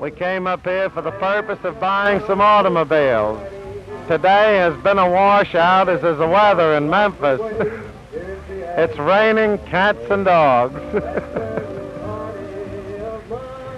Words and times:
We 0.00 0.10
came 0.10 0.46
up 0.46 0.62
here 0.62 0.90
for 0.90 1.00
the 1.00 1.10
purpose 1.12 1.58
of 1.64 1.80
buying 1.80 2.20
some 2.26 2.42
automobiles. 2.42 3.40
Today 4.06 4.58
has 4.58 4.76
been 4.82 4.98
a 4.98 5.10
washout, 5.10 5.88
as 5.88 6.04
is 6.04 6.18
the 6.18 6.28
weather 6.28 6.74
in 6.74 6.90
Memphis. 6.90 7.40
it's 8.50 8.98
raining 8.98 9.56
cats 9.66 9.98
and 10.10 10.26
dogs. 10.26 10.74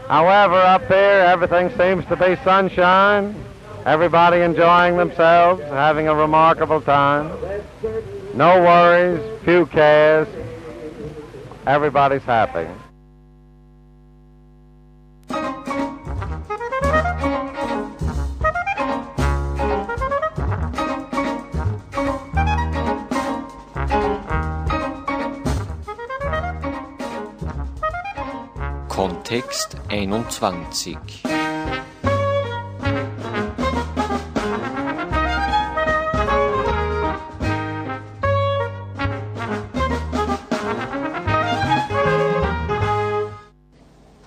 However, 0.08 0.56
up 0.56 0.88
here, 0.88 1.24
everything 1.28 1.70
seems 1.78 2.04
to 2.06 2.16
be 2.16 2.34
sunshine. 2.42 3.36
Everybody 3.86 4.40
enjoying 4.40 4.96
themselves, 4.96 5.62
having 5.62 6.08
a 6.08 6.14
remarkable 6.14 6.80
time. 6.80 7.30
No 8.34 8.60
worries, 8.60 9.20
few 9.44 9.66
cares. 9.66 10.26
Everybody's 11.64 12.22
happy. 12.22 12.66
Kontext 29.28 29.76
21 29.90 30.96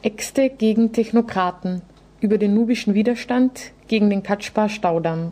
Äxte 0.03 0.49
gegen 0.49 0.91
Technokraten 0.91 1.81
über 2.19 2.37
den 2.37 2.53
nubischen 2.53 2.93
Widerstand 2.93 3.71
gegen 3.87 4.11
den 4.11 4.21
Katschbar-Staudamm. 4.21 5.31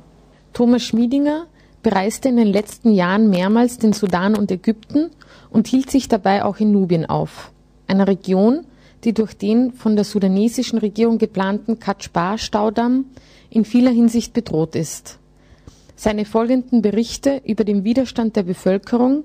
Thomas 0.53 0.81
Schmiedinger 0.81 1.45
bereiste 1.83 2.29
in 2.29 2.37
den 2.37 2.47
letzten 2.47 2.91
Jahren 2.91 3.29
mehrmals 3.29 3.77
den 3.77 3.93
Sudan 3.93 4.35
und 4.35 4.49
Ägypten 4.49 5.11
und 5.51 5.67
hielt 5.67 5.91
sich 5.91 6.07
dabei 6.07 6.43
auch 6.43 6.57
in 6.57 6.71
Nubien 6.71 7.05
auf, 7.05 7.51
einer 7.85 8.07
Region, 8.07 8.65
die 9.03 9.13
durch 9.13 9.33
den 9.33 9.71
von 9.73 9.95
der 9.95 10.05
sudanesischen 10.05 10.79
Regierung 10.79 11.17
geplanten 11.17 11.79
Katschbar-Staudamm 11.79 13.05
in 13.49 13.65
vieler 13.65 13.91
Hinsicht 13.91 14.33
bedroht 14.33 14.75
ist. 14.75 15.19
Seine 15.95 16.25
folgenden 16.25 16.81
Berichte 16.81 17.41
über 17.45 17.63
den 17.63 17.83
Widerstand 17.83 18.35
der 18.35 18.43
Bevölkerung 18.43 19.23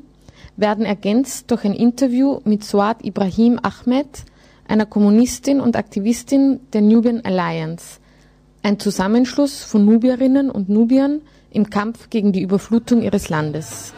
werden 0.56 0.84
ergänzt 0.84 1.50
durch 1.50 1.64
ein 1.64 1.74
Interview 1.74 2.40
mit 2.44 2.64
Suad 2.64 3.04
Ibrahim 3.04 3.60
Ahmed, 3.62 4.24
einer 4.66 4.86
Kommunistin 4.86 5.60
und 5.60 5.76
Aktivistin 5.76 6.60
der 6.72 6.80
Nubian 6.80 7.20
Alliance, 7.24 7.98
ein 8.62 8.78
Zusammenschluss 8.78 9.62
von 9.62 9.84
Nubierinnen 9.84 10.50
und 10.50 10.68
Nubiern 10.68 11.20
im 11.50 11.70
Kampf 11.70 12.10
gegen 12.10 12.32
die 12.32 12.42
Überflutung 12.42 13.02
ihres 13.02 13.28
Landes. 13.28 13.92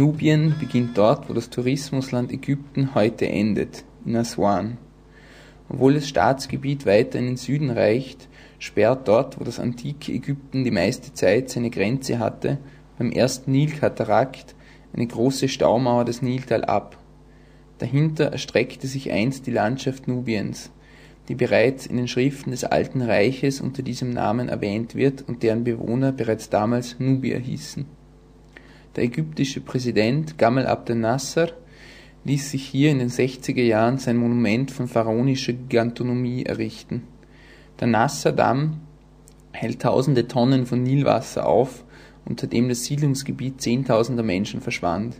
Nubien 0.00 0.54
beginnt 0.58 0.96
dort, 0.96 1.28
wo 1.28 1.34
das 1.34 1.50
Tourismusland 1.50 2.32
Ägypten 2.32 2.94
heute 2.94 3.28
endet, 3.28 3.84
in 4.06 4.16
Aswan. 4.16 4.78
Obwohl 5.68 5.92
das 5.92 6.08
Staatsgebiet 6.08 6.86
weiter 6.86 7.18
in 7.18 7.26
den 7.26 7.36
Süden 7.36 7.68
reicht, 7.68 8.30
sperrt 8.58 9.08
dort, 9.08 9.38
wo 9.38 9.44
das 9.44 9.60
antike 9.60 10.10
Ägypten 10.10 10.64
die 10.64 10.70
meiste 10.70 11.12
Zeit 11.12 11.50
seine 11.50 11.68
Grenze 11.68 12.18
hatte, 12.18 12.56
beim 12.96 13.12
ersten 13.12 13.52
Nilkatarakt 13.52 14.54
eine 14.94 15.06
große 15.06 15.48
Staumauer 15.48 16.06
das 16.06 16.22
Niltal 16.22 16.64
ab. 16.64 16.96
Dahinter 17.76 18.32
erstreckte 18.32 18.86
sich 18.86 19.12
einst 19.12 19.46
die 19.46 19.52
Landschaft 19.52 20.08
Nubiens, 20.08 20.70
die 21.28 21.34
bereits 21.34 21.84
in 21.84 21.98
den 21.98 22.08
Schriften 22.08 22.52
des 22.52 22.64
Alten 22.64 23.02
Reiches 23.02 23.60
unter 23.60 23.82
diesem 23.82 24.08
Namen 24.14 24.48
erwähnt 24.48 24.94
wird 24.94 25.28
und 25.28 25.42
deren 25.42 25.62
Bewohner 25.62 26.10
bereits 26.10 26.48
damals 26.48 26.98
Nubier 26.98 27.38
hießen 27.38 27.99
der 28.96 29.04
ägyptische 29.04 29.60
Präsident 29.60 30.36
Gamal 30.38 30.66
Abdel 30.66 30.96
Nasser 30.96 31.50
ließ 32.24 32.50
sich 32.50 32.66
hier 32.66 32.90
in 32.90 32.98
den 32.98 33.08
60er 33.08 33.62
Jahren 33.62 33.98
sein 33.98 34.16
Monument 34.16 34.70
von 34.70 34.88
pharaonischer 34.88 35.52
Gigantonomie 35.52 36.44
errichten. 36.44 37.04
Der 37.78 37.86
Nasser-Damm 37.86 38.80
hält 39.52 39.82
tausende 39.82 40.28
Tonnen 40.28 40.66
von 40.66 40.82
Nilwasser 40.82 41.46
auf, 41.46 41.84
unter 42.24 42.46
dem 42.46 42.68
das 42.68 42.84
Siedlungsgebiet 42.84 43.60
zehntausender 43.60 44.22
Menschen 44.22 44.60
verschwand. 44.60 45.16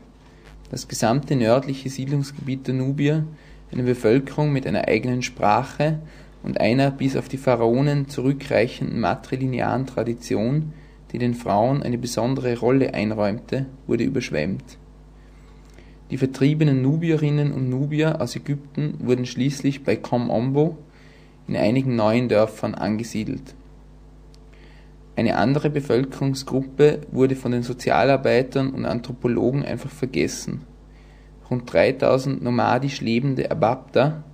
Das 0.70 0.86
gesamte 0.86 1.36
nördliche 1.36 1.88
Siedlungsgebiet 1.88 2.66
der 2.66 2.75
Nubier, 2.75 3.26
eine 3.72 3.82
Bevölkerung 3.82 4.53
mit 4.53 4.66
einer 4.66 4.88
eigenen 4.88 5.22
Sprache 5.22 6.00
und 6.42 6.60
einer 6.60 6.91
bis 6.91 7.16
auf 7.16 7.28
die 7.28 7.38
Pharaonen 7.38 8.09
zurückreichenden 8.09 9.00
matrilinearen 9.00 9.86
Tradition, 9.86 10.72
die 11.12 11.19
den 11.19 11.34
Frauen 11.34 11.82
eine 11.82 11.98
besondere 11.98 12.59
Rolle 12.59 12.94
einräumte, 12.94 13.66
wurde 13.87 14.04
überschwemmt. 14.04 14.78
Die 16.10 16.19
vertriebenen 16.19 16.82
Nubierinnen 16.82 17.53
und 17.53 17.69
Nubier 17.69 18.21
aus 18.21 18.34
Ägypten 18.34 18.94
wurden 18.98 19.26
schließlich 19.26 19.84
bei 19.84 19.97
Kom 19.97 20.28
Ombo 20.31 20.76
in 21.47 21.56
einigen 21.56 21.97
neuen 21.97 22.28
Dörfern 22.28 22.75
angesiedelt. 22.75 23.54
Eine 25.16 25.37
andere 25.37 25.71
Bevölkerungsgruppe 25.71 27.03
wurde 27.12 27.37
von 27.37 27.53
den 27.53 27.62
Sozialarbeitern 27.62 28.71
und 28.71 28.87
Anthropologen 28.87 29.65
einfach 29.65 29.91
vergessen. 29.91 30.62
Rund 31.50 31.72
3000 31.72 32.42
nomadisch 32.42 33.00
lebende 33.00 33.50
Ababda, 33.50 34.25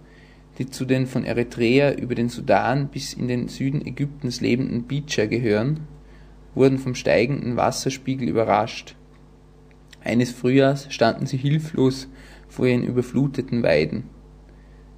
die 0.59 0.67
zu 0.71 0.85
den 0.85 1.07
von 1.07 1.25
Eritrea 1.25 1.93
über 1.93 2.15
den 2.15 2.29
Sudan 2.29 2.89
bis 2.89 3.15
in 3.15 3.29
den 3.29 3.49
Süden 3.49 3.85
Ägyptens 3.85 4.41
lebenden 4.41 4.85
Beecher 4.85 5.27
gehören, 5.27 5.81
wurden 6.57 6.79
vom 6.79 6.97
steigenden 6.97 7.57
Wasserspiegel 7.57 8.29
überrascht. 8.29 8.97
Eines 10.03 10.33
Frühjahrs 10.33 10.93
standen 10.93 11.27
sie 11.27 11.37
hilflos 11.37 12.09
vor 12.49 12.67
ihren 12.67 12.83
überfluteten 12.83 13.63
Weiden. 13.63 14.05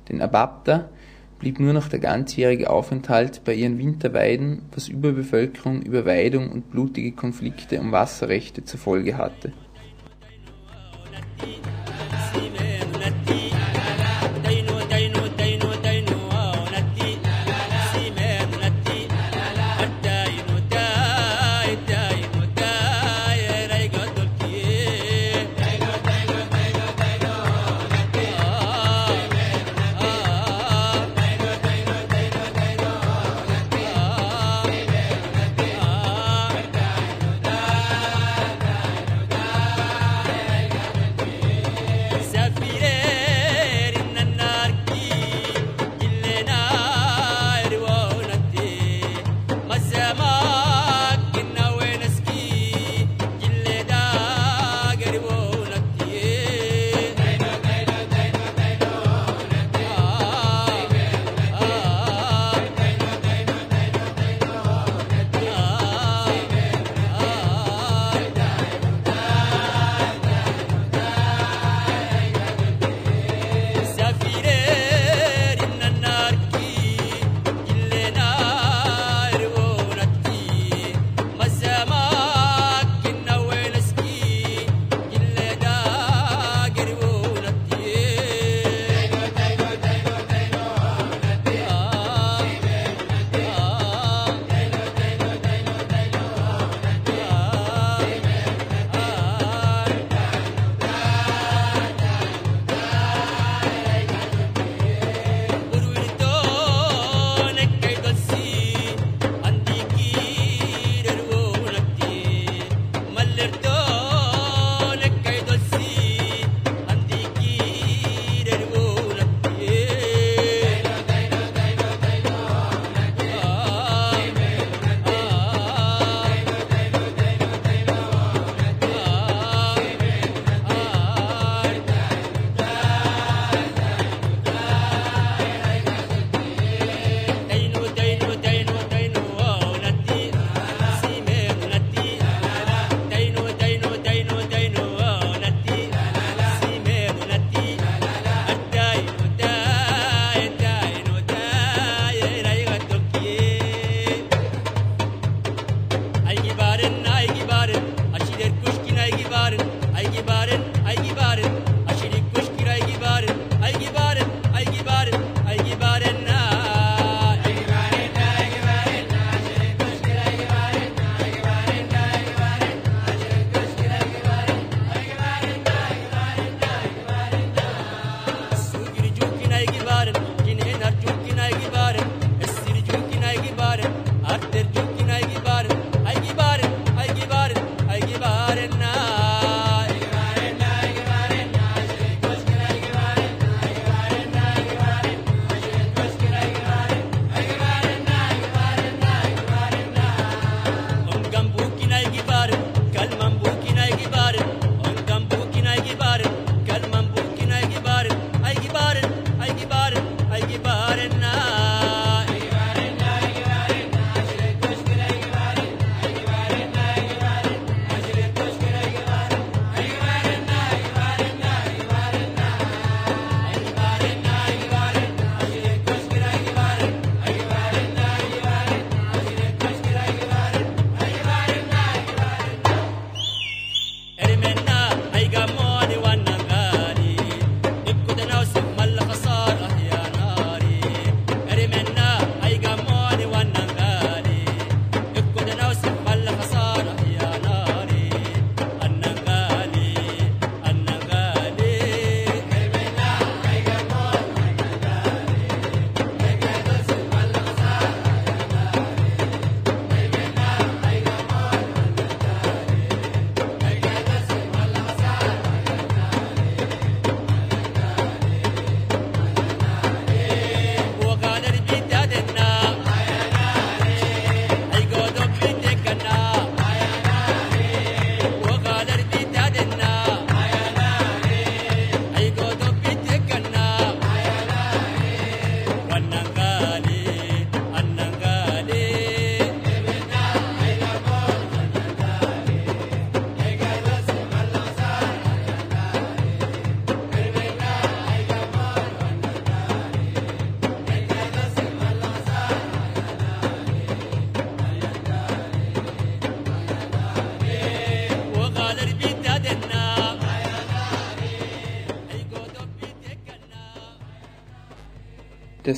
Den 0.09 0.23
Ababda 0.23 0.89
blieb 1.39 1.61
nur 1.61 1.75
noch 1.75 1.89
der 1.89 1.99
ganzjährige 1.99 2.71
Aufenthalt 2.71 3.43
bei 3.45 3.55
ihren 3.55 3.79
Winterweiden, 3.79 4.63
was 4.75 4.89
Überbevölkerung, 4.89 5.83
Überweidung 5.83 6.51
und 6.51 6.71
blutige 6.71 7.13
Konflikte 7.13 7.81
um 7.81 7.93
Wasserrechte 7.93 8.65
zur 8.65 8.81
Folge 8.81 9.19
hatte 9.19 9.53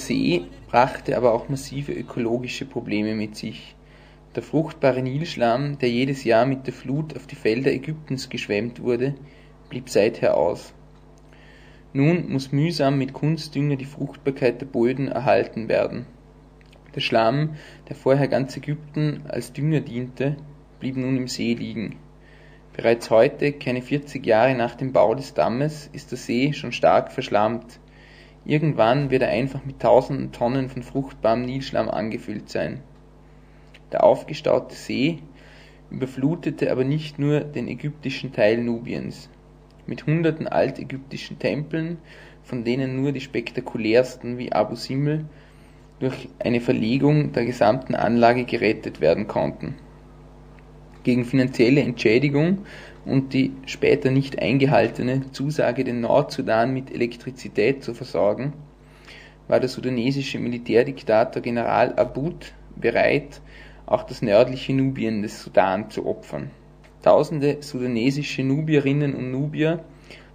See 0.01 0.43
brachte 0.69 1.17
aber 1.17 1.33
auch 1.33 1.49
massive 1.49 1.93
ökologische 1.93 2.65
Probleme 2.65 3.15
mit 3.15 3.37
sich. 3.37 3.77
Der 4.35 4.43
fruchtbare 4.43 5.03
Nilschlamm, 5.03 5.79
der 5.79 5.91
jedes 5.91 6.25
Jahr 6.25 6.47
mit 6.47 6.67
der 6.67 6.75
Flut 6.75 7.17
auf 7.17 7.27
die 7.27 7.37
Felder 7.37 7.73
Ägyptens 7.73 8.29
geschwemmt 8.29 8.83
wurde, 8.83 9.15
blieb 9.69 9.89
seither 9.89 10.37
aus. 10.37 10.75
Nun 11.93 12.31
muss 12.31 12.53
mühsam 12.53 12.99
mit 12.99 13.13
Kunstdünger 13.13 13.77
die 13.77 13.85
Fruchtbarkeit 13.85 14.61
der 14.61 14.67
Böden 14.67 15.09
erhalten 15.09 15.69
werden. 15.69 16.07
Der 16.95 17.01
Schlamm, 17.01 17.57
der 17.89 17.97
vorher 17.97 18.29
ganz 18.29 18.57
Ägypten 18.57 19.23
als 19.29 19.53
Dünger 19.53 19.81
diente, 19.81 20.37
blieb 20.79 20.97
nun 20.97 21.17
im 21.17 21.29
See 21.29 21.55
liegen. 21.55 21.97
Bereits 22.73 23.11
heute, 23.11 23.53
keine 23.53 23.83
40 23.83 24.25
Jahre 24.25 24.55
nach 24.55 24.77
dem 24.77 24.93
Bau 24.93 25.15
des 25.15 25.35
Dammes, 25.35 25.91
ist 25.93 26.13
der 26.13 26.19
See 26.19 26.53
schon 26.53 26.73
stark 26.73 27.13
verschlammt. 27.13 27.81
Irgendwann 28.45 29.11
wird 29.11 29.23
er 29.23 29.29
einfach 29.29 29.65
mit 29.65 29.81
tausenden 29.81 30.33
Tonnen 30.33 30.69
von 30.69 30.83
fruchtbarem 30.83 31.43
Nilschlamm 31.43 31.89
angefüllt 31.89 32.49
sein. 32.49 32.81
Der 33.93 34.05
aufgestaute 34.05 34.75
See 34.75 35.19
überflutete 35.91 36.71
aber 36.71 36.85
nicht 36.85 37.19
nur 37.19 37.41
den 37.41 37.69
ägyptischen 37.69 38.33
Teil 38.33 38.59
Nubiens. 38.59 39.29
Mit 39.87 40.07
hunderten 40.07 40.47
altägyptischen 40.47 41.39
Tempeln, 41.39 41.99
von 42.43 42.65
denen 42.65 42.97
nur 42.97 43.13
die 43.13 43.21
spektakulärsten 43.21 44.39
wie 44.39 44.53
Abu 44.53 44.75
Simbel 44.75 45.27
durch 45.99 46.29
eine 46.39 46.61
Verlegung 46.61 47.33
der 47.33 47.45
gesamten 47.45 47.95
Anlage 47.95 48.45
gerettet 48.45 49.01
werden 49.01 49.27
konnten. 49.27 49.75
Gegen 51.03 51.25
finanzielle 51.25 51.83
Entschädigung 51.83 52.59
und 53.05 53.33
die 53.33 53.53
später 53.67 54.11
nicht 54.11 54.41
eingehaltene 54.41 55.31
Zusage, 55.33 55.85
den 55.85 56.01
Nordsudan 56.01 56.73
mit 56.73 56.93
Elektrizität 56.93 57.83
zu 57.83 57.95
versorgen, 57.95 58.53
war 59.49 59.61
der 59.61 59.69
sudanesische 59.69 60.39
Militärdiktator 60.39 61.43
General 61.43 61.95
Abud 61.95 62.53
bereit, 62.77 63.41
auch 63.87 64.05
das 64.05 64.23
nördliche 64.23 64.73
Nubien 64.73 65.23
des 65.23 65.43
Sudan 65.43 65.91
zu 65.91 66.07
opfern. 66.07 66.51
Tausende 67.03 67.59
sudanesische 67.61 68.45
Nubierinnen 68.45 69.15
und 69.15 69.31
Nubier 69.31 69.83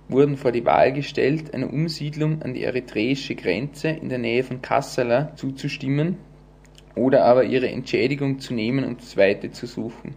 wurden 0.10 0.36
vor 0.36 0.52
die 0.52 0.66
Wahl 0.66 0.92
gestellt, 0.92 1.54
einer 1.54 1.72
Umsiedlung 1.72 2.42
an 2.42 2.54
die 2.54 2.64
eritreische 2.64 3.36
Grenze 3.36 3.90
in 3.90 4.10
der 4.10 4.18
Nähe 4.18 4.44
von 4.44 4.62
Kassala 4.62 5.36
zuzustimmen 5.36 6.18
oder 6.96 7.26
aber 7.26 7.44
ihre 7.44 7.70
Entschädigung 7.70 8.40
zu 8.40 8.54
nehmen 8.54 8.84
und 8.84 9.02
das 9.02 9.18
Weite 9.18 9.52
zu 9.52 9.66
suchen. 9.66 10.16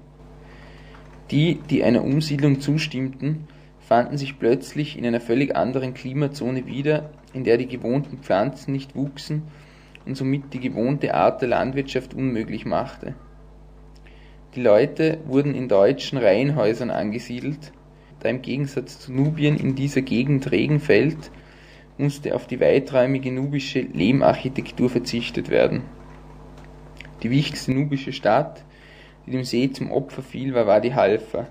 Die, 1.30 1.58
die 1.68 1.85
einer 1.85 2.04
Umsiedlung 2.04 2.61
zustimmten, 2.61 3.49
fanden 3.80 4.16
sich 4.16 4.38
plötzlich 4.38 4.99
in 4.99 5.04
einer 5.04 5.20
völlig 5.20 5.56
anderen 5.56 5.94
Klimazone 5.94 6.66
wieder, 6.66 7.11
in 7.32 7.44
der 7.44 7.58
die 7.58 7.66
gewohnten 7.66 8.18
Pflanzen 8.18 8.73
nicht 8.73 8.97
wuchsen 8.97 9.42
und 10.06 10.16
somit 10.16 10.54
die 10.54 10.61
gewohnte 10.61 11.14
Art 11.14 11.42
der 11.42 11.50
Landwirtschaft 11.50 12.14
unmöglich 12.14 12.64
machte. 12.64 13.14
Die 14.54 14.62
Leute 14.62 15.18
wurden 15.26 15.54
in 15.54 15.68
deutschen 15.68 16.16
Reihenhäusern 16.18 16.90
angesiedelt, 16.90 17.73
da 18.20 18.30
im 18.30 18.40
Gegensatz 18.42 18.99
zu 18.99 19.12
Nubien 19.12 19.56
in 19.56 19.75
dieser 19.75 20.00
Gegend 20.00 20.50
Regen 20.50 20.80
fällt, 20.80 21.30
musste 21.99 22.35
auf 22.35 22.47
die 22.47 22.61
weiträumige 22.61 23.30
nubische 23.32 23.80
Lehmarchitektur 23.80 24.88
verzichtet 24.88 25.50
werden. 25.50 25.82
Die 27.23 27.30
wichtigste 27.30 27.73
nubische 27.73 28.12
Stadt, 28.12 28.64
die 29.28 29.32
dem 29.32 29.44
See 29.44 29.70
zum 29.70 29.92
Opfer 29.92 30.23
fiel, 30.23 30.54
war 30.54 30.66
Wadi 30.66 30.90
Halfa, 30.90 31.49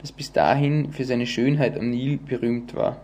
das 0.00 0.12
bis 0.12 0.32
dahin 0.32 0.92
für 0.92 1.04
seine 1.04 1.26
Schönheit 1.26 1.78
am 1.78 1.90
Nil 1.90 2.16
berühmt 2.16 2.74
war. 2.74 3.02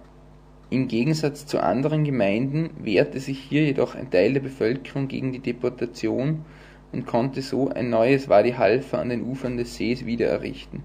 Im 0.70 0.88
Gegensatz 0.88 1.44
zu 1.44 1.62
anderen 1.62 2.04
Gemeinden 2.04 2.70
wehrte 2.78 3.20
sich 3.20 3.38
hier 3.38 3.64
jedoch 3.64 3.94
ein 3.94 4.10
Teil 4.10 4.32
der 4.32 4.40
Bevölkerung 4.40 5.08
gegen 5.08 5.32
die 5.32 5.40
Deportation 5.40 6.46
und 6.90 7.06
konnte 7.06 7.42
so 7.42 7.68
ein 7.68 7.90
neues 7.90 8.30
Wadi 8.30 8.52
Halfa 8.52 8.98
an 8.98 9.10
den 9.10 9.24
Ufern 9.24 9.58
des 9.58 9.76
Sees 9.76 10.06
wiedererrichten. 10.06 10.82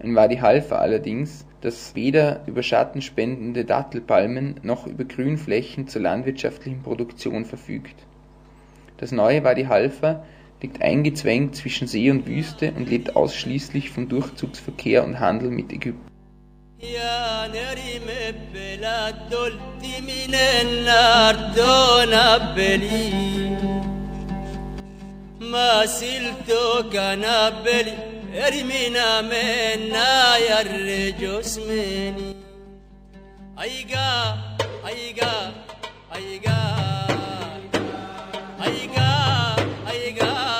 Ein 0.00 0.16
Wadi 0.16 0.38
Halfa 0.38 0.78
allerdings, 0.78 1.46
das 1.60 1.94
weder 1.94 2.42
über 2.48 2.64
schattenspendende 2.64 3.64
Dattelpalmen 3.64 4.56
noch 4.64 4.88
über 4.88 5.04
Grünflächen 5.04 5.86
zur 5.86 6.02
landwirtschaftlichen 6.02 6.82
Produktion 6.82 7.44
verfügt. 7.44 8.04
Das 8.96 9.12
neue 9.12 9.44
Wadi 9.44 9.64
Halfa 9.64 10.24
liegt 10.61 10.81
eingezwängt 10.81 11.55
zwischen 11.55 11.87
See 11.87 12.11
und 12.11 12.27
Wüste 12.27 12.73
und 12.73 12.89
lebt 12.89 13.15
ausschließlich 13.15 13.89
vom 13.89 14.09
Durchzugsverkehr 14.09 15.03
und 15.03 15.19
Handel 15.19 15.49
mit 15.49 15.71
Ägypten. 15.71 16.09
يا 16.81 17.47
نريم 17.47 18.07
بلاد 18.53 19.29
دلت 19.29 19.83
من 19.83 20.35
النار 20.35 21.35
دون 21.35 22.13
بلي 22.55 23.57
ما 25.39 25.85
سلتو 25.85 26.89
كان 26.89 27.25
بلي 27.65 27.97
ارمينا 28.47 29.21
منا 29.21 30.37
يرجو 30.37 31.39
اسمني 31.39 32.35
ايقا 33.61 34.37
ايقا 34.87 35.51
ايقا 36.15 36.15
ايقا 36.15 36.92
जाएगा 39.94 40.53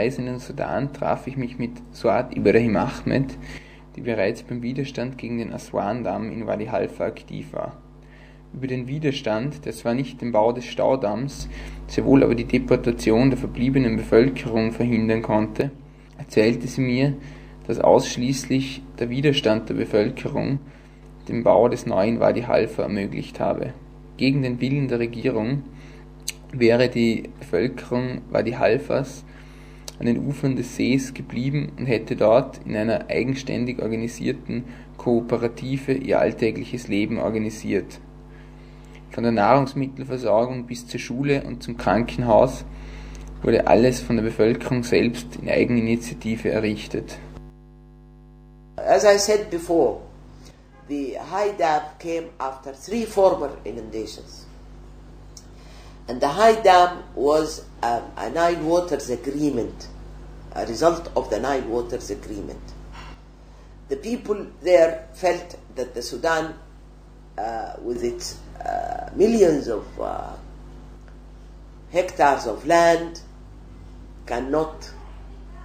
Reise 0.00 0.22
in 0.22 0.28
den 0.28 0.38
Sudan 0.38 0.94
traf 0.94 1.26
ich 1.26 1.36
mich 1.36 1.58
mit 1.58 1.72
Suad 1.92 2.34
Ibrahim 2.34 2.76
Ahmed, 2.76 3.36
die 3.96 4.00
bereits 4.00 4.42
beim 4.42 4.62
Widerstand 4.62 5.18
gegen 5.18 5.36
den 5.36 5.52
Aswan-Damm 5.52 6.32
in 6.32 6.46
Wadi 6.46 6.66
Halfa 6.66 7.04
aktiv 7.04 7.52
war. 7.52 7.76
Über 8.54 8.66
den 8.66 8.88
Widerstand, 8.88 9.66
der 9.66 9.74
zwar 9.74 9.92
nicht 9.92 10.22
den 10.22 10.32
Bau 10.32 10.52
des 10.52 10.64
Staudamms, 10.64 11.50
sehr 11.86 12.06
wohl 12.06 12.24
aber 12.24 12.34
die 12.34 12.46
Deportation 12.46 13.28
der 13.28 13.38
verbliebenen 13.38 13.98
Bevölkerung 13.98 14.72
verhindern 14.72 15.20
konnte, 15.20 15.70
erzählte 16.16 16.66
sie 16.66 16.80
mir, 16.80 17.12
dass 17.66 17.78
ausschließlich 17.78 18.80
der 18.98 19.10
Widerstand 19.10 19.68
der 19.68 19.74
Bevölkerung 19.74 20.60
den 21.28 21.44
Bau 21.44 21.68
des 21.68 21.84
neuen 21.84 22.20
Wadi 22.20 22.40
Halfa 22.40 22.84
ermöglicht 22.84 23.38
habe. 23.38 23.74
Gegen 24.16 24.40
den 24.40 24.62
Willen 24.62 24.88
der 24.88 24.98
Regierung 24.98 25.62
wäre 26.52 26.88
die 26.88 27.24
Bevölkerung 27.38 28.22
Wadi 28.30 28.52
Halfas 28.52 29.26
an 30.00 30.06
den 30.06 30.26
Ufern 30.26 30.56
des 30.56 30.76
Sees 30.76 31.12
geblieben 31.12 31.72
und 31.78 31.84
hätte 31.84 32.16
dort 32.16 32.60
in 32.64 32.74
einer 32.74 33.10
eigenständig 33.10 33.82
organisierten 33.82 34.64
Kooperative 34.96 35.92
ihr 35.92 36.18
alltägliches 36.18 36.88
Leben 36.88 37.18
organisiert. 37.18 38.00
Von 39.10 39.24
der 39.24 39.32
Nahrungsmittelversorgung 39.32 40.66
bis 40.66 40.86
zur 40.86 41.00
Schule 41.00 41.42
und 41.44 41.62
zum 41.62 41.76
Krankenhaus 41.76 42.64
wurde 43.42 43.66
alles 43.66 44.00
von 44.00 44.16
der 44.16 44.22
Bevölkerung 44.22 44.84
selbst 44.84 45.36
in 45.36 45.50
Eigeninitiative 45.50 46.50
errichtet. 46.50 47.18
As 48.76 49.04
I 49.04 49.18
said 49.18 49.50
before, 49.50 50.00
the 50.88 51.18
high 51.30 51.54
dam 51.58 51.82
came 51.98 52.28
after 52.38 52.72
three 52.72 53.04
former 53.04 53.50
inundations. 53.64 54.46
And 56.10 56.20
the 56.20 56.26
high 56.26 56.60
dam 56.60 57.04
was 57.14 57.64
um, 57.84 58.02
a 58.16 58.28
Nile 58.30 58.60
Waters 58.64 59.10
agreement, 59.10 59.86
a 60.56 60.66
result 60.66 61.08
of 61.14 61.30
the 61.30 61.38
Nile 61.38 61.62
Waters 61.68 62.10
agreement. 62.10 62.60
The 63.88 63.96
people 63.96 64.48
there 64.60 65.06
felt 65.12 65.54
that 65.76 65.94
the 65.94 66.02
Sudan, 66.02 66.56
uh, 67.38 67.74
with 67.80 68.02
its 68.02 68.40
uh, 68.58 69.10
millions 69.14 69.68
of 69.68 69.86
uh, 70.00 70.32
hectares 71.92 72.44
of 72.48 72.66
land, 72.66 73.20
cannot 74.26 74.92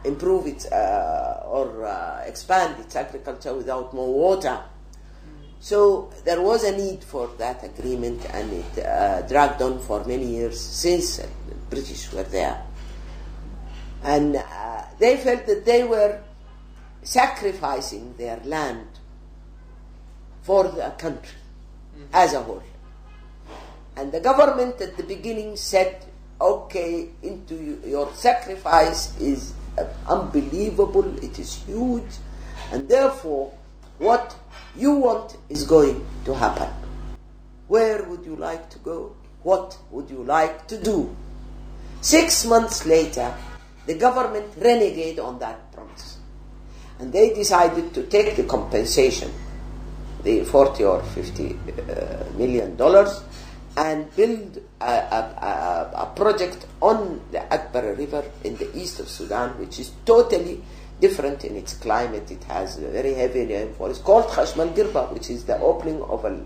improve 0.03 0.45
its 0.45 0.67
uh, 0.67 1.41
or 1.47 1.87
uh, 1.87 2.21
expand 2.23 2.79
its 2.81 2.95
agriculture 2.95 3.55
without 3.55 3.95
more 3.95 4.13
water. 4.13 4.61
So 5.59 6.11
there 6.23 6.41
was 6.41 6.63
a 6.63 6.77
need 6.77 7.03
for 7.03 7.29
that 7.37 7.63
agreement, 7.63 8.25
and 8.33 8.51
it 8.53 8.85
uh, 8.85 9.21
dragged 9.23 9.61
on 9.61 9.79
for 9.79 10.03
many 10.05 10.25
years 10.25 10.59
since 10.59 11.17
the 11.17 11.27
British 11.69 12.11
were 12.11 12.23
there. 12.23 12.61
And 14.03 14.35
uh, 14.35 14.83
they 14.99 15.17
felt 15.17 15.47
that 15.47 15.65
they 15.65 15.83
were 15.83 16.21
sacrificing 17.01 18.13
their 18.17 18.39
land 18.45 18.87
for 20.43 20.65
the 20.65 20.93
country 20.97 21.37
as 22.13 22.33
a 22.33 22.41
whole. 22.41 22.63
And 23.95 24.11
the 24.11 24.19
government 24.19 24.79
at 24.81 24.97
the 24.97 25.03
beginning 25.03 25.55
said, 25.55 26.05
okay, 26.39 27.09
into 27.23 27.79
your 27.85 28.13
sacrifice 28.13 29.19
is 29.19 29.53
uh, 29.77 29.85
unbelievable, 30.07 31.17
it 31.23 31.39
is 31.39 31.55
huge, 31.63 32.19
and 32.71 32.87
therefore 32.89 33.53
what 33.97 34.35
you 34.77 34.93
want 34.93 35.37
is 35.49 35.63
going 35.63 36.05
to 36.25 36.33
happen. 36.33 36.69
Where 37.67 38.03
would 38.03 38.25
you 38.25 38.35
like 38.35 38.69
to 38.71 38.79
go? 38.79 39.15
What 39.43 39.77
would 39.91 40.09
you 40.09 40.23
like 40.23 40.67
to 40.67 40.77
do? 40.81 41.15
Six 42.01 42.45
months 42.45 42.85
later, 42.85 43.33
the 43.85 43.95
government 43.95 44.53
renegade 44.57 45.19
on 45.19 45.39
that 45.39 45.71
promise. 45.71 46.17
And 46.99 47.11
they 47.11 47.33
decided 47.33 47.93
to 47.93 48.03
take 48.03 48.35
the 48.35 48.43
compensation, 48.43 49.31
the 50.23 50.43
40 50.43 50.83
or 50.83 51.03
50 51.03 51.49
uh, 51.53 52.37
million 52.37 52.75
dollars, 52.75 53.21
and 53.77 54.13
build 54.15 54.61
a, 54.79 54.85
a, 54.85 55.91
a, 55.99 56.01
a 56.03 56.13
project 56.15 56.65
on 56.81 57.21
the 57.31 57.39
Atbara 57.39 57.97
River 57.97 58.23
in 58.43 58.55
the 58.55 58.75
east 58.77 58.99
of 58.99 59.09
Sudan, 59.09 59.57
which 59.59 59.79
is 59.79 59.91
totally 60.05 60.61
different 60.99 61.43
in 61.45 61.55
its 61.55 61.73
climate. 61.75 62.31
It 62.31 62.43
has 62.45 62.77
a 62.77 62.89
very 62.89 63.13
heavy 63.13 63.45
rainfall. 63.45 63.89
It's 63.89 63.99
called 63.99 64.25
Khashmal 64.25 64.73
Girba, 64.73 65.11
which 65.13 65.29
is 65.29 65.45
the 65.45 65.57
opening 65.59 66.01
of 66.01 66.25
a, 66.25 66.43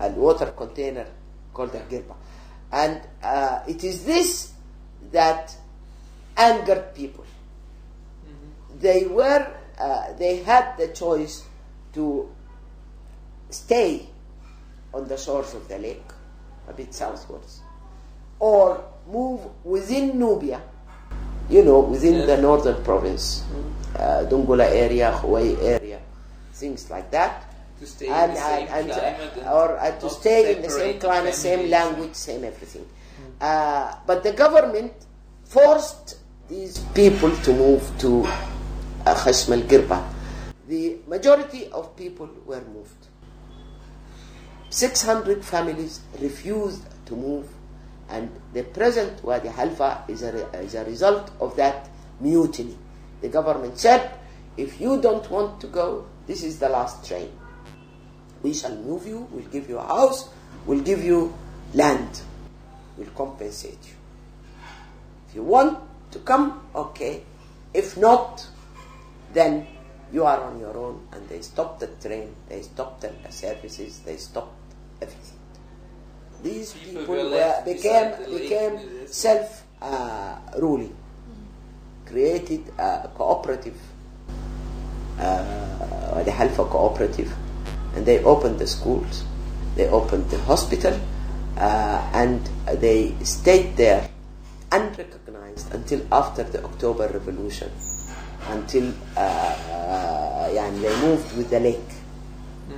a 0.00 0.08
water 0.10 0.46
container 0.56 1.06
called 1.52 1.74
a 1.74 1.80
Girba. 1.80 2.14
And 2.72 3.00
uh, 3.22 3.60
it 3.68 3.84
is 3.84 4.04
this 4.04 4.52
that 5.12 5.54
angered 6.36 6.94
people. 6.94 7.24
They 8.80 9.06
were, 9.06 9.46
uh, 9.78 10.12
they 10.14 10.38
had 10.42 10.76
the 10.76 10.88
choice 10.88 11.44
to 11.92 12.28
stay 13.50 14.08
on 14.92 15.06
the 15.06 15.16
shores 15.16 15.54
of 15.54 15.68
the 15.68 15.78
lake, 15.78 16.02
a 16.68 16.72
bit 16.72 16.92
southwards, 16.92 17.60
or 18.40 18.84
move 19.08 19.40
within 19.64 20.18
Nubia, 20.18 20.60
you 21.48 21.62
know, 21.64 21.80
within 21.80 22.26
the 22.26 22.36
northern 22.36 22.82
province, 22.82 23.44
uh, 23.96 24.24
Dongola 24.28 24.64
area, 24.70 25.12
Huawei 25.22 25.56
area, 25.62 26.00
things 26.52 26.90
like 26.90 27.10
that. 27.10 27.44
To 27.80 27.86
stay 27.86 28.06
and, 28.08 28.32
and, 28.32 28.90
and, 28.90 28.90
uh, 29.44 29.52
or 29.52 29.76
uh, 29.78 29.90
to 29.98 30.08
stay 30.08 30.54
in 30.56 30.62
the 30.62 30.70
same 30.70 31.00
climate, 31.00 31.34
same 31.34 31.68
language, 31.70 32.14
same 32.14 32.44
everything. 32.44 32.86
Uh, 33.40 33.94
but 34.06 34.22
the 34.22 34.32
government 34.32 34.92
forced 35.44 36.18
these 36.48 36.78
people 36.94 37.34
to 37.42 37.52
move 37.52 37.82
to 37.98 38.22
uh, 38.24 39.14
Khashmal 39.14 39.62
Girba. 39.62 40.02
The 40.68 40.98
majority 41.06 41.68
of 41.72 41.96
people 41.96 42.28
were 42.46 42.62
moved. 42.72 43.08
600 44.70 45.44
families 45.44 46.00
refused 46.20 46.82
to 47.06 47.14
move, 47.14 47.46
and 48.08 48.30
the 48.52 48.62
present 48.62 49.22
Wadi 49.22 49.48
Halfa 49.48 50.04
is 50.08 50.22
a, 50.22 50.32
re- 50.32 50.58
is 50.60 50.74
a 50.74 50.84
result 50.84 51.30
of 51.40 51.54
that 51.56 51.88
mutiny. 52.20 52.76
The 53.24 53.30
government 53.30 53.78
said, 53.78 54.10
if 54.58 54.78
you 54.78 55.00
don't 55.00 55.24
want 55.30 55.58
to 55.62 55.66
go, 55.68 56.04
this 56.26 56.42
is 56.44 56.58
the 56.58 56.68
last 56.68 57.08
train. 57.08 57.32
We 58.42 58.52
shall 58.52 58.76
move 58.76 59.06
you, 59.06 59.26
we'll 59.30 59.48
give 59.48 59.66
you 59.66 59.78
a 59.78 59.86
house, 59.86 60.28
we'll 60.66 60.82
give 60.82 61.02
you 61.02 61.32
land, 61.72 62.20
we'll 62.98 63.08
compensate 63.16 63.78
you. 63.82 63.94
If 65.26 65.36
you 65.36 65.42
want 65.42 65.78
to 66.10 66.18
come, 66.18 66.68
okay. 66.74 67.24
If 67.72 67.96
not, 67.96 68.46
then 69.32 69.68
you 70.12 70.26
are 70.26 70.42
on 70.44 70.60
your 70.60 70.76
own. 70.76 71.08
And 71.12 71.26
they 71.30 71.40
stopped 71.40 71.80
the 71.80 71.86
train, 72.06 72.36
they 72.50 72.60
stopped 72.60 73.00
the 73.00 73.32
services, 73.32 74.00
they 74.00 74.18
stopped 74.18 74.52
everything. 75.00 75.38
These 76.42 76.74
People 76.74 77.00
people, 77.00 77.30
were 77.30 77.62
became 77.64 78.10
beside 78.10 78.26
the 78.26 78.30
lake 78.30 78.42
became 78.42 79.06
self 79.06 79.64
uh, 79.80 80.36
ruling, 80.58 80.94
created 82.14 82.62
a 82.78 83.10
cooperative, 83.12 83.76
uh, 85.18 86.22
the 86.22 86.30
Halfa 86.30 86.64
cooperative, 86.66 87.34
and 87.96 88.06
they 88.06 88.22
opened 88.22 88.60
the 88.60 88.68
schools, 88.68 89.24
they 89.74 89.88
opened 89.88 90.30
the 90.30 90.38
hospital, 90.42 90.94
uh, 91.58 92.10
and 92.14 92.48
they 92.80 93.12
stayed 93.24 93.76
there 93.76 94.08
unrecognized 94.70 95.74
until 95.74 96.06
after 96.12 96.44
the 96.44 96.62
October 96.62 97.08
Revolution, 97.08 97.68
until 98.46 98.94
uh, 99.16 99.20
uh, 99.20 100.50
yeah, 100.54 100.70
they 100.70 100.94
moved 101.00 101.36
with 101.36 101.50
the 101.50 101.58
lake. 101.58 101.90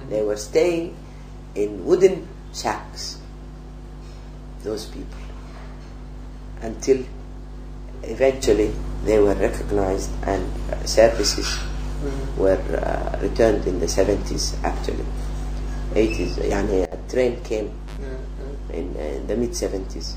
They 0.08 0.22
were 0.22 0.36
staying 0.36 0.96
in 1.54 1.84
wooden 1.84 2.26
shacks, 2.54 3.18
those 4.62 4.86
people, 4.86 5.20
until 6.62 7.04
eventually 8.02 8.72
they 9.05 9.19
were 9.19 9.35
recognized 9.35 10.09
and 10.23 10.45
uh, 10.71 10.83
services 10.85 11.59
were 12.37 12.59
uh, 12.77 13.19
returned 13.21 13.65
in 13.67 13.79
the 13.79 13.85
70s 13.85 14.55
actually. 14.63 15.05
80s, 15.93 16.37
يعني 16.37 16.83
a 16.83 16.97
train 17.11 17.35
came 17.43 17.69
in, 18.73 18.95
in 18.95 19.27
the 19.27 19.35
mid 19.35 19.51
70s. 19.51 20.15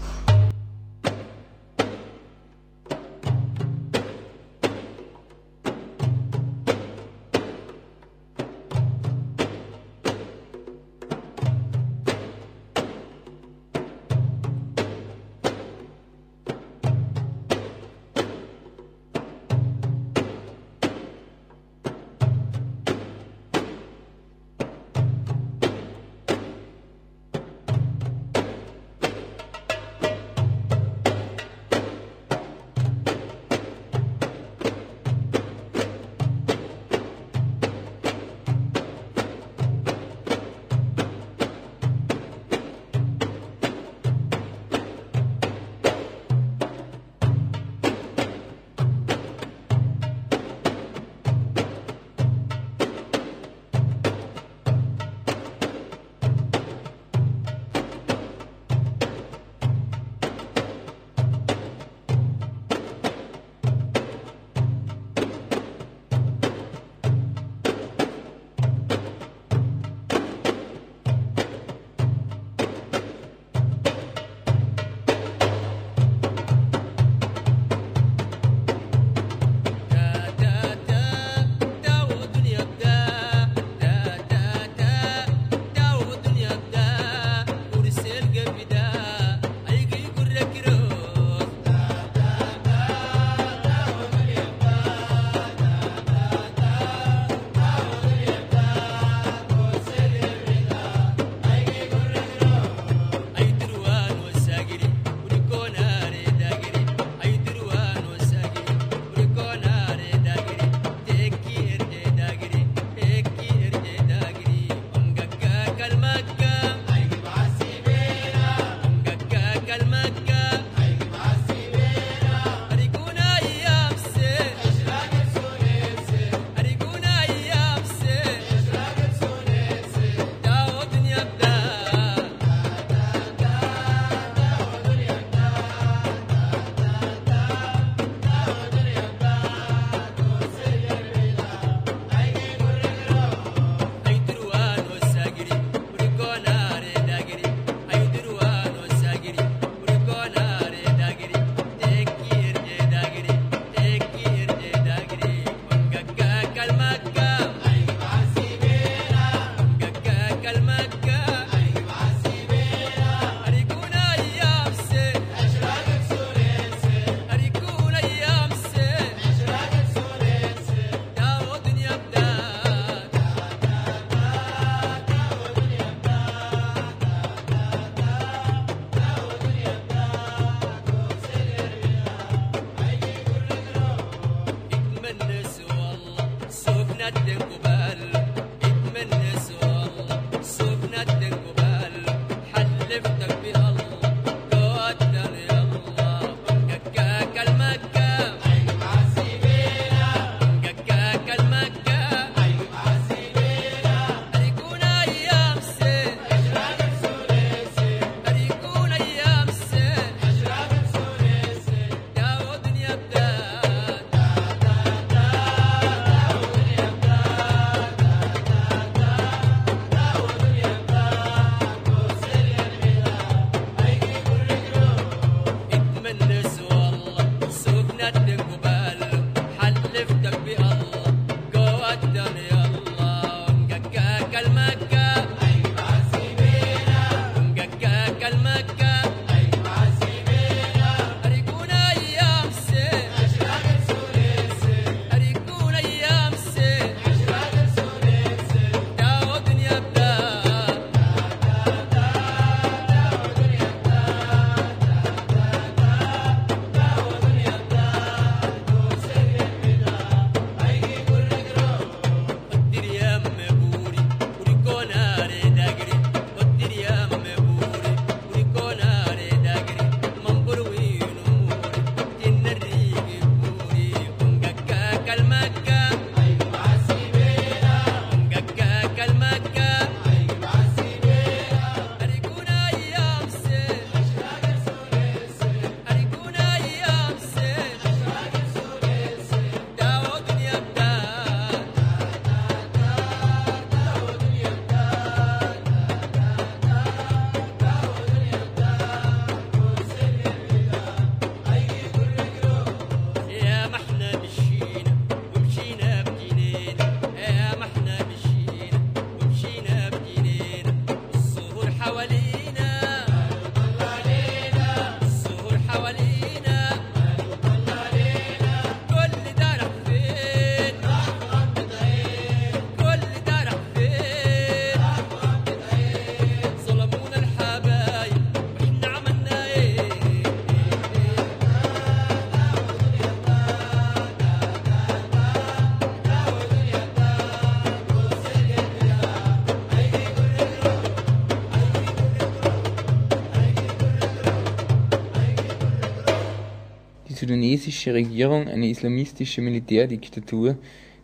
sudanesische 347.30 347.94
Regierung 347.94 348.48
eine 348.48 348.70
islamistische 348.70 349.42
Militärdiktatur, 349.42 350.58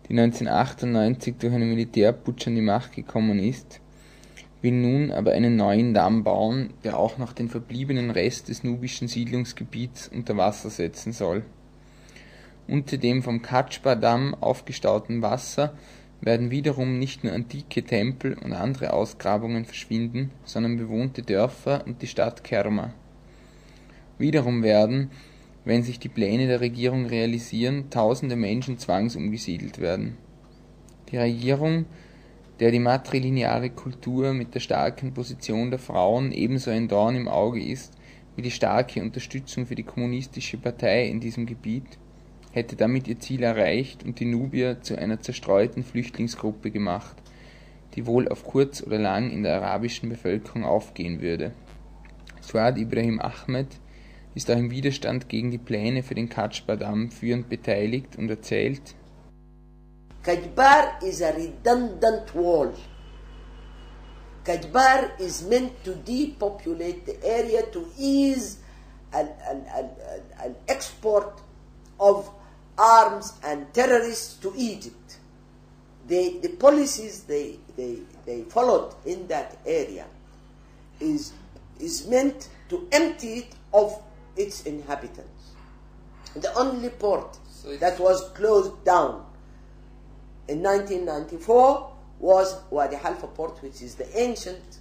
die 0.10 0.14
1998 0.20 1.36
durch 1.38 1.54
einen 1.54 1.70
Militärputsch 1.70 2.48
an 2.48 2.56
die 2.56 2.62
Macht 2.62 2.94
gekommen 2.94 3.38
ist, 3.38 3.80
will 4.64 4.72
nun 4.72 5.12
aber 5.12 5.34
einen 5.34 5.56
neuen 5.56 5.94
Damm 5.94 6.24
bauen, 6.24 6.74
der 6.84 6.98
auch 6.98 7.20
noch 7.20 7.32
den 7.32 7.48
verbliebenen 7.48 8.10
Rest 8.10 8.50
des 8.50 8.64
nubischen 8.64 9.08
Siedlungsgebiets 9.08 10.08
unter 10.08 10.36
Wasser 10.36 10.72
setzen 10.72 11.14
soll. 11.14 11.44
Unter 12.68 12.98
dem 12.98 13.22
vom 13.22 13.44
Katschba-Damm 13.44 14.34
aufgestauten 14.34 15.22
Wasser 15.22 15.78
werden 16.22 16.50
wiederum 16.50 16.98
nicht 16.98 17.24
nur 17.24 17.34
antike 17.34 17.84
Tempel 17.84 18.36
und 18.44 18.54
andere 18.54 18.94
Ausgrabungen 18.94 19.66
verschwinden, 19.66 20.32
sondern 20.44 20.78
bewohnte 20.78 21.22
Dörfer 21.22 21.84
und 21.86 22.02
die 22.02 22.08
Stadt 22.08 22.44
Kerma. 22.44 22.96
Wiederum 24.18 24.64
werden, 24.64 25.12
wenn 25.66 25.84
sich 25.84 26.00
die 26.00 26.10
Pläne 26.10 26.48
der 26.48 26.62
Regierung 26.62 27.08
realisieren, 27.08 27.90
tausende 27.90 28.36
Menschen 28.36 28.78
zwangsumgesiedelt 28.78 29.80
werden. 29.80 30.18
Die 31.12 31.18
Regierung, 31.18 31.86
der 32.60 32.72
die 32.72 32.80
matrilineare 32.80 33.72
Kultur 33.72 34.34
mit 34.34 34.56
der 34.56 34.60
starken 34.60 35.14
Position 35.14 35.72
der 35.72 35.80
Frauen 35.80 36.32
ebenso 36.32 36.72
ein 36.72 36.88
Dorn 36.88 37.16
im 37.16 37.28
Auge 37.28 37.62
ist 37.62 37.94
wie 38.36 38.42
die 38.42 38.52
starke 38.52 39.02
Unterstützung 39.02 39.66
für 39.66 39.76
die 39.76 39.84
kommunistische 39.84 40.58
Partei 40.58 41.08
in 41.08 41.20
diesem 41.20 41.46
Gebiet, 41.46 41.98
hätte 42.52 42.76
damit 42.76 43.08
ihr 43.08 43.20
Ziel 43.20 43.44
erreicht 43.44 44.04
und 44.04 44.20
die 44.20 44.26
Nubier 44.26 44.82
zu 44.82 44.98
einer 44.98 45.22
zerstreuten 45.22 45.84
Flüchtlingsgruppe 45.84 46.72
gemacht, 46.72 47.16
die 47.96 48.06
wohl 48.06 48.28
auf 48.28 48.44
kurz 48.44 48.84
oder 48.84 49.00
lang 49.00 49.32
in 49.32 49.44
der 49.44 49.62
arabischen 49.62 50.10
Bevölkerung 50.10 50.66
aufgehen 50.66 51.22
würde. 51.22 51.54
Suad 52.42 52.78
Ibrahim 52.78 53.22
Ahmed 53.22 53.68
ist 54.36 54.52
auch 54.52 54.58
im 54.58 54.70
Widerstand 54.70 55.30
gegen 55.30 55.50
die 55.50 55.58
Pläne 55.58 56.04
für 56.04 56.14
den 56.14 56.30
Katschba-Damm 56.30 57.10
führend 57.10 57.50
beteiligt 57.50 58.18
und 58.18 58.30
erzählt, 58.30 58.96
Kajbar 60.24 61.02
is 61.04 61.22
a 61.22 61.30
redundant 61.30 62.34
wall. 62.34 62.74
Kajbar 64.44 65.20
is 65.20 65.44
meant 65.44 65.72
to 65.84 65.94
depopulate 65.94 67.06
the 67.06 67.16
area 67.24 67.62
to 67.72 67.86
ease 67.98 68.58
an, 69.12 69.28
an, 69.50 69.66
an, 69.76 69.90
an- 70.44 70.56
export 70.68 71.42
of 72.00 72.32
arms 72.78 73.34
and 73.44 73.72
terrorists 73.74 74.40
to 74.40 74.52
Egypt. 74.58 75.18
They, 76.08 76.40
the 76.42 76.50
policies 76.50 77.22
they, 77.24 77.60
they, 77.78 78.00
they 78.26 78.42
followed 78.44 78.96
in 79.06 79.28
that 79.28 79.58
area 79.66 80.06
is, 81.00 81.34
is 81.80 82.08
meant 82.08 82.50
to 82.70 82.88
empty 82.92 83.40
it 83.40 83.54
of 83.74 84.02
its 84.36 84.64
inhabitants. 84.64 85.52
The 86.36 86.54
only 86.58 86.90
port 86.90 87.38
So 87.66 87.76
that 87.78 88.00
was 88.00 88.30
closed 88.36 88.84
down 88.86 89.26
in 90.48 90.62
1994 90.62 91.92
was 92.20 92.62
Wadi 92.70 92.96
Halfa 92.96 93.28
port, 93.28 93.62
which 93.64 93.82
is 93.82 93.96
the 93.96 94.08
ancient 94.20 94.80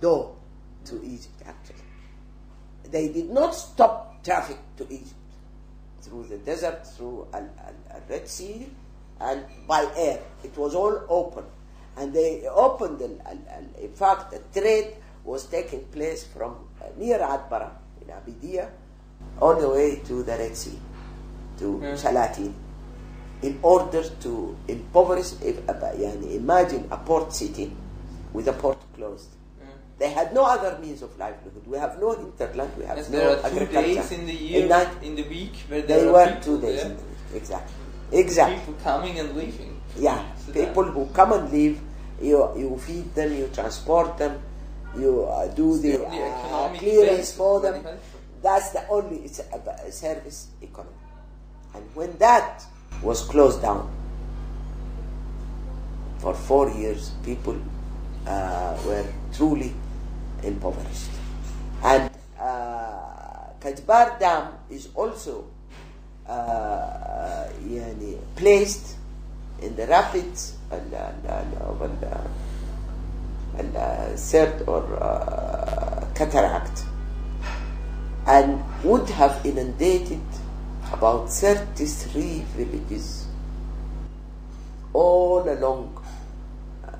door 0.00 0.36
to 0.84 1.02
Egypt, 1.02 1.42
actually. 1.46 1.80
They 2.90 3.08
did 3.08 3.30
not 3.30 3.54
stop 3.54 4.22
traffic 4.22 4.58
to 4.76 4.84
Egypt 4.92 5.14
through 6.02 6.24
the 6.24 6.36
desert, 6.38 6.86
through 6.86 7.26
Al, 7.32 7.48
Al, 7.58 7.74
Al 7.92 8.02
Red 8.10 8.28
Sea, 8.28 8.68
and 9.20 9.44
by 9.66 9.90
air. 9.96 10.20
It 10.42 10.54
was 10.58 10.74
all 10.74 11.00
open. 11.08 11.44
And 11.96 12.12
they 12.12 12.46
opened, 12.46 13.00
in 13.00 13.92
fact, 13.94 14.32
the 14.32 14.60
trade 14.60 14.96
was 15.24 15.46
taking 15.46 15.84
place 15.86 16.24
from 16.24 16.56
uh, 16.82 16.86
near 16.98 17.20
Atbara 17.20 17.70
in 18.06 18.14
Abidia, 18.14 18.68
all 19.40 19.56
the 19.56 19.68
way 19.68 20.00
to 20.04 20.22
the 20.22 20.32
Red 20.32 20.56
Sea, 20.56 20.78
to 21.58 21.80
yeah. 21.82 21.92
Salatin, 21.94 22.52
in 23.42 23.58
order 23.62 24.02
to 24.02 24.56
impoverish, 24.68 25.32
if, 25.42 25.68
uh, 25.68 25.92
imagine 26.30 26.86
a 26.90 26.96
port 26.96 27.32
city 27.32 27.72
with 28.32 28.48
a 28.48 28.52
port 28.52 28.78
closed. 28.94 29.28
Yeah. 29.58 29.66
They 29.98 30.10
had 30.10 30.34
no 30.34 30.44
other 30.44 30.78
means 30.78 31.02
of 31.02 31.16
livelihood. 31.18 31.66
We 31.66 31.78
have 31.78 32.00
no 32.00 32.14
hinterland. 32.14 32.72
We 32.76 32.84
have 32.84 32.96
yes, 32.96 33.10
no 33.10 33.18
there 33.18 33.44
are 33.44 33.50
two 33.50 33.66
days 33.66 34.12
in 34.12 34.26
the 34.26 34.32
year, 34.32 34.62
in, 34.62 34.68
that, 34.68 35.02
in 35.02 35.16
the 35.16 35.24
week, 35.24 35.56
where 35.68 35.82
they 35.82 36.06
were 36.06 36.38
two 36.42 36.60
days. 36.60 36.84
Exactly, 37.34 37.74
exactly. 38.12 38.58
People 38.58 38.74
coming 38.82 39.18
and 39.18 39.36
leaving. 39.36 39.80
Yeah, 39.96 40.24
people 40.52 40.84
who 40.84 41.06
come 41.06 41.32
and 41.32 41.50
leave. 41.52 41.80
You 42.22 42.50
you 42.56 42.78
feed 42.78 43.12
them, 43.14 43.34
you 43.34 43.50
transport 43.52 44.16
them 44.18 44.40
you 44.98 45.24
uh, 45.24 45.48
do 45.54 45.78
the, 45.78 45.98
the 45.98 46.04
uh, 46.06 46.68
clearance 46.78 47.32
for 47.32 47.60
them. 47.60 47.84
That's 48.42 48.70
the 48.70 48.86
only 48.88 49.16
it's 49.18 49.40
a 49.40 49.90
service 49.90 50.48
economy. 50.60 50.94
And 51.74 51.84
when 51.94 52.16
that 52.18 52.62
was 53.02 53.22
closed 53.22 53.62
down 53.62 53.90
for 56.18 56.34
four 56.34 56.70
years, 56.70 57.10
people 57.24 57.56
uh, 58.26 58.78
were 58.86 59.06
truly 59.32 59.74
impoverished. 60.42 61.10
And 61.82 62.10
uh, 62.38 63.48
Dam 64.18 64.52
is 64.70 64.88
also 64.94 65.46
uh, 66.26 66.30
uh 66.30 67.50
placed 68.36 68.96
in 69.60 69.76
the 69.76 69.86
rapids 69.86 70.56
and, 70.70 70.92
and, 70.92 71.24
and, 71.26 71.80
and 71.80 72.04
uh, 72.04 72.20
third 74.16 74.64
or 74.66 74.82
uh, 75.02 76.06
cataract 76.14 76.84
and 78.26 78.62
would 78.82 79.08
have 79.10 79.44
inundated 79.44 80.20
about 80.92 81.30
33 81.30 82.44
villages 82.56 83.26
all 84.92 85.48
along 85.48 86.04
uh, 86.84 86.90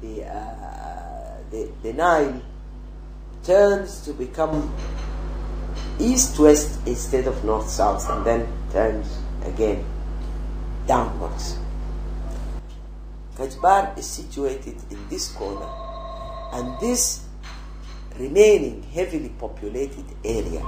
the, 0.00 0.24
uh, 0.24 1.36
the, 1.50 1.68
the 1.82 1.92
Nile 1.92 2.40
turns 3.42 4.04
to 4.04 4.12
become 4.12 4.72
east-west 5.98 6.80
instead 6.86 7.26
of 7.26 7.44
north-south 7.44 8.08
and 8.10 8.24
then 8.24 8.48
turns 8.72 9.18
again 9.44 9.84
downwards. 10.86 11.58
Kajbar 13.36 13.98
is 13.98 14.06
situated 14.06 14.76
in 14.90 15.08
this 15.08 15.32
corner 15.32 15.83
and 16.54 16.78
this 16.78 17.26
remaining 18.16 18.82
heavily 18.94 19.30
populated 19.40 20.04
area 20.24 20.62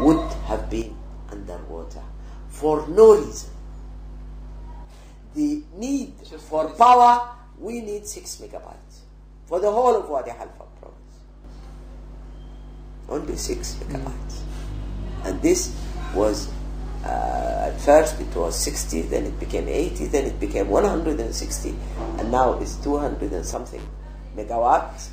would 0.00 0.20
have 0.44 0.68
been 0.68 0.94
underwater 1.30 2.02
for 2.48 2.86
no 2.88 3.16
reason. 3.16 3.50
The 5.34 5.62
need 5.76 6.12
for 6.48 6.68
power, 6.70 7.34
we 7.58 7.80
need 7.80 8.06
6 8.06 8.36
megabytes 8.36 9.00
for 9.46 9.60
the 9.60 9.70
whole 9.70 9.96
of 9.96 10.08
Wadi 10.08 10.30
Halfa 10.30 10.64
province. 10.78 11.16
Only 13.08 13.36
6 13.36 13.74
megabytes. 13.74 14.40
And 15.24 15.40
this 15.40 15.74
was, 16.14 16.52
uh, 17.02 17.70
at 17.72 17.80
first 17.80 18.20
it 18.20 18.34
was 18.36 18.56
60, 18.56 19.02
then 19.02 19.24
it 19.24 19.40
became 19.40 19.68
80, 19.68 20.06
then 20.06 20.26
it 20.26 20.38
became 20.38 20.68
160, 20.68 21.74
and 22.18 22.30
now 22.30 22.60
it's 22.60 22.76
200 22.76 23.32
and 23.32 23.44
something 23.44 23.80
megawatts. 24.36 25.08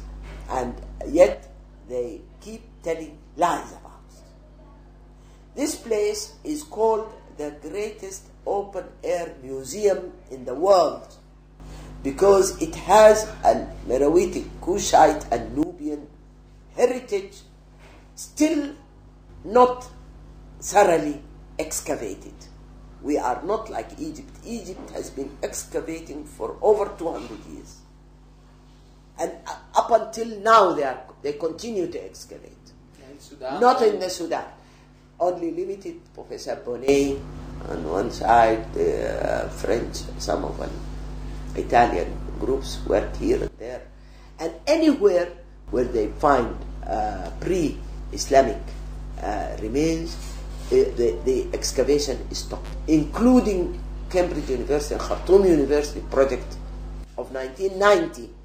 And 0.52 0.76
yet 1.08 1.50
they 1.88 2.22
keep 2.42 2.62
telling 2.84 3.18
lies 3.38 3.72
about 3.72 4.02
it. 4.10 5.56
This 5.56 5.76
place 5.76 6.36
is 6.44 6.64
called 6.64 7.12
the 7.38 7.56
greatest 7.62 8.28
open 8.46 8.86
air 9.04 9.36
museum 9.42 10.12
in 10.30 10.46
the 10.46 10.54
world 10.54 11.16
because 12.04 12.62
it 12.62 12.76
has 12.76 13.24
a 13.44 13.68
Meroitic, 13.88 14.46
Kushite, 14.62 15.32
and 15.32 15.56
Nubian 15.56 16.08
heritage 16.76 17.42
still 18.16 18.76
not 19.44 19.88
thoroughly 20.60 21.22
excavated. 21.60 22.34
We 23.02 23.18
are 23.18 23.42
not 23.44 23.70
like 23.70 24.00
Egypt. 24.00 24.32
Egypt 24.46 24.92
has 24.92 25.10
been 25.10 25.36
excavating 25.42 26.26
for 26.26 26.58
over 26.62 26.92
200 26.98 27.30
years. 27.52 27.81
And 29.22 29.32
uh, 29.46 29.56
up 29.76 29.92
until 29.92 30.40
now, 30.42 30.74
they, 30.74 30.84
are, 30.84 31.02
they 31.22 31.34
continue 31.34 31.86
to 31.88 32.04
excavate. 32.04 32.58
In 33.10 33.20
Sudan. 33.20 33.62
Not 33.62 33.82
in 33.84 34.00
the 34.00 34.10
Sudan. 34.10 34.46
Only 35.20 35.52
limited. 35.52 36.02
Professor 36.16 36.56
Bonnet 36.66 37.20
on 37.70 37.84
one 37.84 38.12
side, 38.12 38.74
the 38.74 39.46
uh, 39.46 39.50
French, 39.50 39.98
some 40.18 40.44
of 40.46 40.58
them 40.58 40.72
Italian 41.56 42.10
groups 42.40 42.80
work 42.88 43.16
here 43.18 43.42
and 43.42 43.52
there. 43.60 43.82
And 44.40 44.54
anywhere 44.66 45.32
where 45.70 45.84
they 45.86 46.08
find 46.18 46.56
uh, 46.88 47.30
pre 47.40 47.78
Islamic 48.12 48.58
uh, 49.22 49.58
remains, 49.62 50.18
the, 50.70 51.20
the 51.26 51.48
excavation 51.54 52.18
is 52.32 52.40
stopped, 52.40 52.68
including 52.88 53.80
Cambridge 54.10 54.50
University 54.50 54.96
and 54.96 55.04
Khartoum 55.04 55.46
University 55.46 56.02
project 56.10 56.56
of 57.18 57.32
1990. 57.32 58.41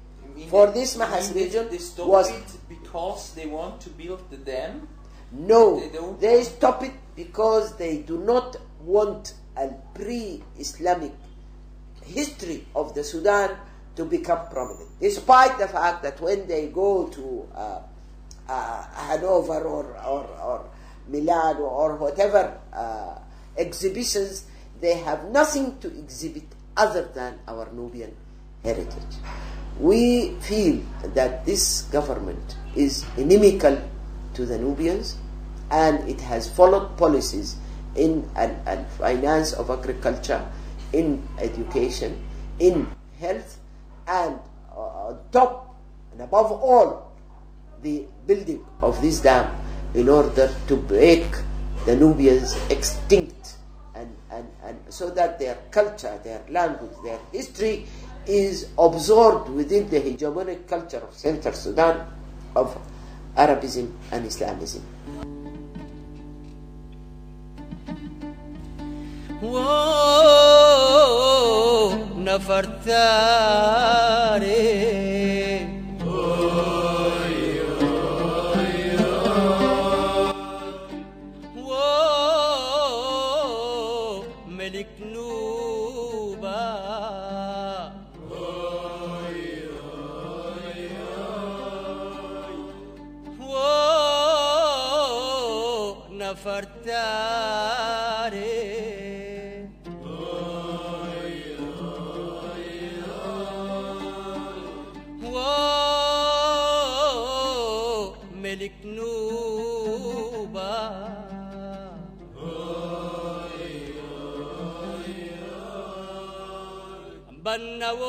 For 0.49 0.67
this 0.71 0.95
Mahas 0.97 1.33
region 1.33 1.69
they 1.69 1.77
stop 1.79 2.07
was 2.07 2.29
it 2.29 2.45
because 2.69 3.33
they 3.33 3.45
want 3.47 3.81
to 3.81 3.89
build 3.89 4.21
the 4.29 4.37
dam. 4.37 4.87
No, 5.31 5.79
They 5.79 5.89
don't? 5.89 6.19
they 6.21 6.43
stop 6.43 6.83
it 6.83 6.93
because 7.15 7.75
they 7.77 7.97
do 7.97 8.17
not 8.19 8.55
want 8.81 9.33
a 9.57 9.69
pre-Islamic 9.93 11.11
history 12.05 12.65
of 12.75 12.93
the 12.95 13.03
Sudan 13.03 13.57
to 13.95 14.05
become 14.05 14.47
prominent. 14.49 14.87
Despite 15.01 15.57
the 15.57 15.67
fact 15.67 16.03
that 16.03 16.21
when 16.21 16.47
they 16.47 16.67
go 16.67 17.07
to 17.07 17.47
uh, 17.53 17.79
uh, 18.47 18.83
Hanover 18.93 19.61
or, 19.65 19.97
or, 20.05 20.23
or 20.41 20.69
Milan 21.09 21.57
or 21.57 21.95
whatever 21.95 22.57
uh, 22.71 23.17
exhibitions, 23.57 24.45
they 24.79 24.93
have 24.99 25.25
nothing 25.31 25.77
to 25.79 25.87
exhibit 25.97 26.43
other 26.77 27.09
than 27.13 27.39
our 27.47 27.67
Nubian 27.73 28.15
heritage. 28.63 29.17
We 29.79 30.31
feel 30.41 30.81
that 31.13 31.45
this 31.45 31.83
government 31.93 32.57
is 32.75 33.05
inimical 33.17 33.77
to 34.33 34.45
the 34.45 34.57
Nubians 34.57 35.17
and 35.69 36.07
it 36.09 36.21
has 36.21 36.49
followed 36.49 36.97
policies 36.97 37.57
in 37.95 38.29
and, 38.35 38.55
and 38.65 38.87
finance 38.97 39.53
of 39.53 39.69
agriculture, 39.69 40.45
in 40.93 41.27
education, 41.39 42.21
in 42.59 42.87
health, 43.19 43.59
and 44.07 44.39
uh, 44.75 45.13
top 45.31 45.67
and 46.17 46.21
above 46.21 46.51
all, 46.51 47.11
the 47.83 48.05
building 48.25 48.65
of 48.81 48.99
this 49.01 49.19
dam 49.21 49.55
in 49.93 50.09
order 50.09 50.53
to 50.67 50.75
break 50.75 51.25
the 51.85 51.95
Nubians 51.95 52.57
extinct 52.71 53.57
and, 53.93 54.15
and, 54.31 54.47
and 54.63 54.77
so 54.89 55.09
that 55.11 55.37
their 55.37 55.55
culture, 55.69 56.19
their 56.23 56.41
language, 56.49 56.91
their 57.03 57.19
history 57.31 57.85
is 58.27 58.67
absorbed 58.77 59.49
within 59.49 59.89
the 59.89 59.99
hegemonic 59.99 60.67
culture 60.67 60.97
of 60.97 61.13
Central 61.13 61.53
Sudan 61.53 62.05
of 62.55 62.77
Arabism 63.35 63.97
and 64.11 64.25
Islamism. 64.25 64.83
Whoa, 69.39 70.57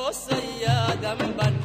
Banna 0.09 0.13
wo 0.13 0.13
sayadam 0.13 1.58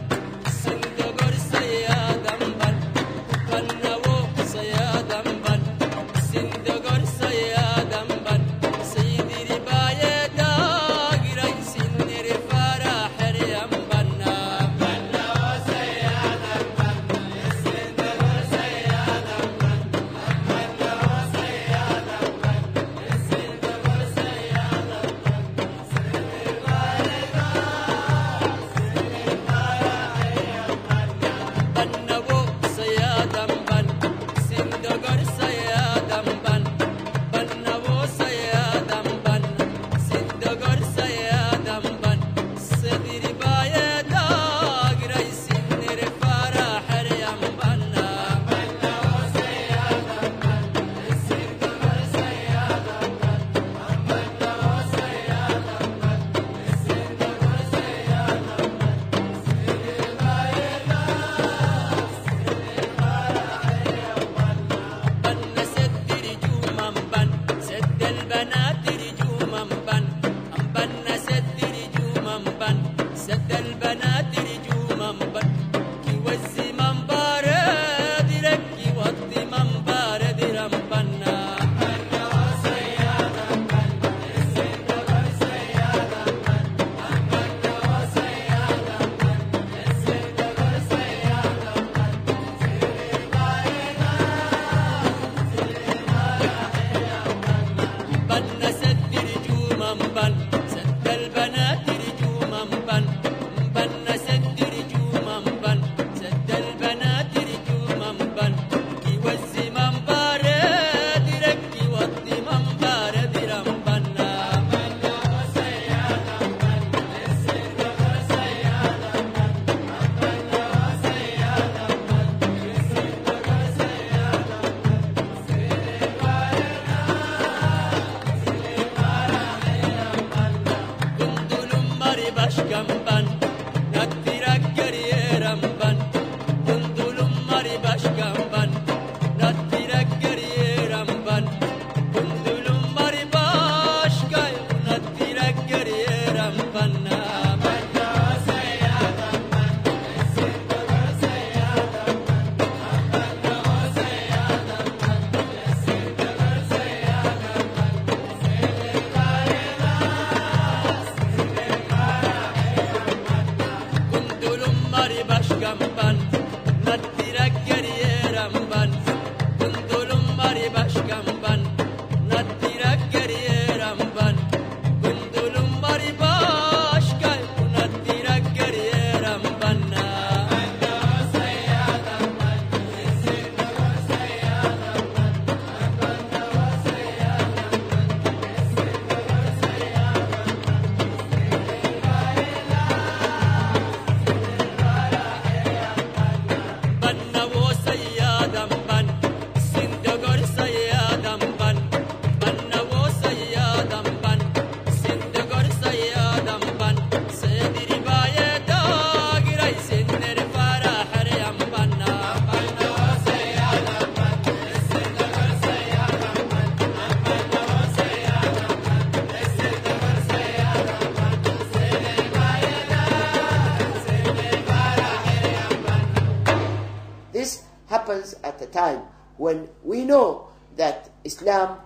time 228.74 229.02
when 229.38 229.69
we 229.84 230.04
know 230.04 230.48
that 230.76 231.10
Islam, 231.24 231.78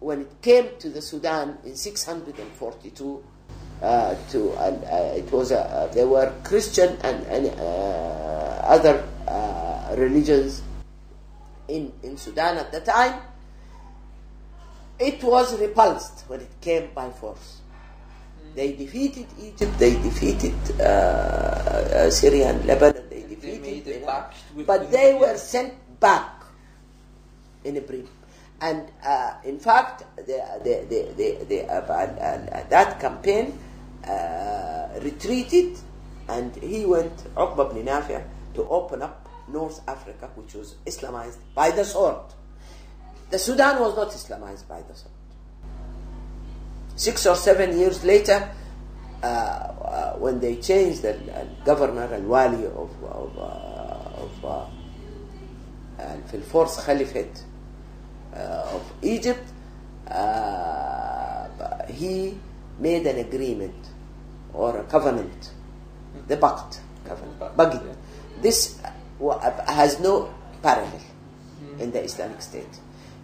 when 0.00 0.22
it 0.22 0.42
came 0.42 0.68
to 0.78 0.88
the 0.88 1.02
Sudan 1.02 1.58
in 1.64 1.76
642, 1.76 3.24
uh, 3.82 4.16
to 4.30 4.50
uh, 4.52 4.74
uh, 4.90 5.14
it 5.16 5.30
was 5.30 5.52
uh, 5.52 5.88
there 5.94 6.08
were 6.08 6.32
Christian 6.42 6.98
and, 7.04 7.24
and 7.26 7.46
uh, 7.60 7.62
other 8.66 9.06
uh, 9.28 9.94
religions 9.96 10.62
in 11.68 11.92
in 12.02 12.16
Sudan 12.16 12.58
at 12.58 12.72
the 12.72 12.80
time. 12.80 13.22
It 14.98 15.22
was 15.22 15.54
repulsed 15.60 16.24
when 16.26 16.40
it 16.40 16.50
came 16.60 16.90
by 16.92 17.10
force. 17.10 17.60
They 18.56 18.72
defeated 18.72 19.26
Egypt. 19.38 19.78
They 19.78 19.94
defeated 19.94 20.58
uh, 20.80 20.82
uh, 20.82 22.10
Syria 22.10 22.50
and 22.50 22.64
Lebanon. 22.66 23.06
They 23.08 23.22
defeated, 23.22 23.62
made 23.62 23.86
a 23.86 24.02
Iraq. 24.02 24.32
pact 24.34 24.36
with 24.56 24.66
but 24.66 24.90
the 24.90 24.96
they 24.96 25.14
were 25.14 25.36
sent 25.36 25.74
back 26.00 26.42
in 27.64 27.76
a 27.76 27.80
brief. 27.80 28.08
And 28.60 28.90
uh, 29.04 29.34
in 29.44 29.58
fact, 29.58 30.02
uh, 30.02 30.32
uh, 30.32 30.58
uh, 31.84 32.64
that 32.68 32.98
campaign 33.00 33.58
uh, 34.06 34.88
retreated, 35.00 35.78
and 36.28 36.54
he 36.56 36.84
went, 36.84 37.16
Uqba 37.34 37.70
ibn 37.76 38.22
to 38.54 38.68
open 38.68 39.02
up 39.02 39.28
North 39.48 39.80
Africa, 39.86 40.28
which 40.34 40.54
was 40.54 40.74
Islamized 40.86 41.38
by 41.54 41.70
the 41.70 41.84
sword. 41.84 42.34
The 43.30 43.38
Sudan 43.38 43.80
was 43.80 43.96
not 43.96 44.08
Islamized 44.10 44.66
by 44.66 44.82
the 44.82 44.94
sword. 44.94 45.14
Six 46.96 47.26
or 47.26 47.36
seven 47.36 47.78
years 47.78 48.02
later, 48.04 48.50
uh, 49.22 49.26
uh, 49.26 50.12
when 50.14 50.40
they 50.40 50.56
changed 50.56 51.02
the 51.02 51.14
uh, 51.14 51.44
governor 51.64 52.04
and 52.12 52.28
wali 52.28 52.66
of, 52.66 52.90
of, 53.04 53.36
of 53.38 54.77
في 56.31 56.37
الفورس 56.37 56.79
Caliphate 56.79 57.37
uh, 58.33 58.75
of 58.75 58.81
Egypt, 59.03 59.47
uh, 60.09 61.47
he 61.87 62.37
made 62.79 63.05
an 63.07 63.19
agreement 63.19 63.81
or 64.53 64.77
a 64.77 64.83
covenant, 64.83 65.51
the 66.27 66.37
Baqt 66.37 66.79
covenant. 67.05 67.39
Baqt, 67.39 67.55
Baqt. 67.55 67.85
yeah. 67.85 67.93
This 68.41 68.79
uh, 68.83 68.89
wa- 69.19 69.39
has 69.67 69.99
no 69.99 70.29
parallel 70.61 71.01
in 71.79 71.91
the 71.91 72.03
Islamic 72.03 72.41
State. 72.41 72.79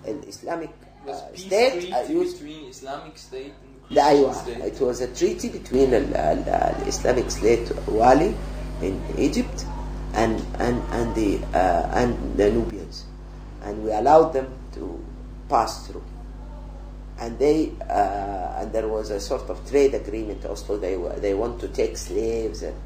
In 0.06 0.24
Islamic 0.28 0.70
It 0.70 1.08
was 1.08 1.22
uh, 1.22 1.28
peace 1.34 1.46
state 1.46 1.72
treaty 1.74 1.94
uh, 1.94 2.02
used 2.22 2.38
between 2.40 2.70
Islamic 2.70 3.18
State 3.18 3.54
and 3.64 3.96
the 3.96 4.02
Christian 4.02 4.16
أيوة. 4.16 4.34
State. 4.36 4.74
It 4.74 4.80
was 4.82 5.02
a 5.02 5.08
treaty 5.08 5.50
between 5.50 5.94
ال- 5.94 6.16
ال- 6.16 6.50
ال- 6.50 6.88
Islamic 6.88 7.32
State 7.32 7.72
Wali 7.88 8.36
in 8.82 9.02
Egypt 9.18 9.66
and 10.15 10.41
and 10.59 10.83
and 10.91 11.15
the 11.15 11.43
uh, 11.53 11.91
and 11.95 12.37
the 12.37 12.51
Nubians, 12.51 13.05
and 13.63 13.85
we 13.85 13.93
allowed 13.93 14.33
them 14.33 14.49
to 14.75 15.05
pass 15.49 15.87
through. 15.87 16.05
And 17.19 17.39
they 17.39 17.73
uh, 17.89 18.59
and 18.61 18.73
there 18.73 18.89
was 18.89 19.11
a 19.11 19.21
sort 19.21 19.49
of 19.51 19.69
trade 19.69 19.95
agreement 19.95 20.45
also. 20.45 20.77
They 20.79 20.97
were, 20.97 21.15
they 21.15 21.35
want 21.35 21.61
to 21.61 21.69
take 21.69 21.97
slaves 21.97 22.63
and 22.63 22.77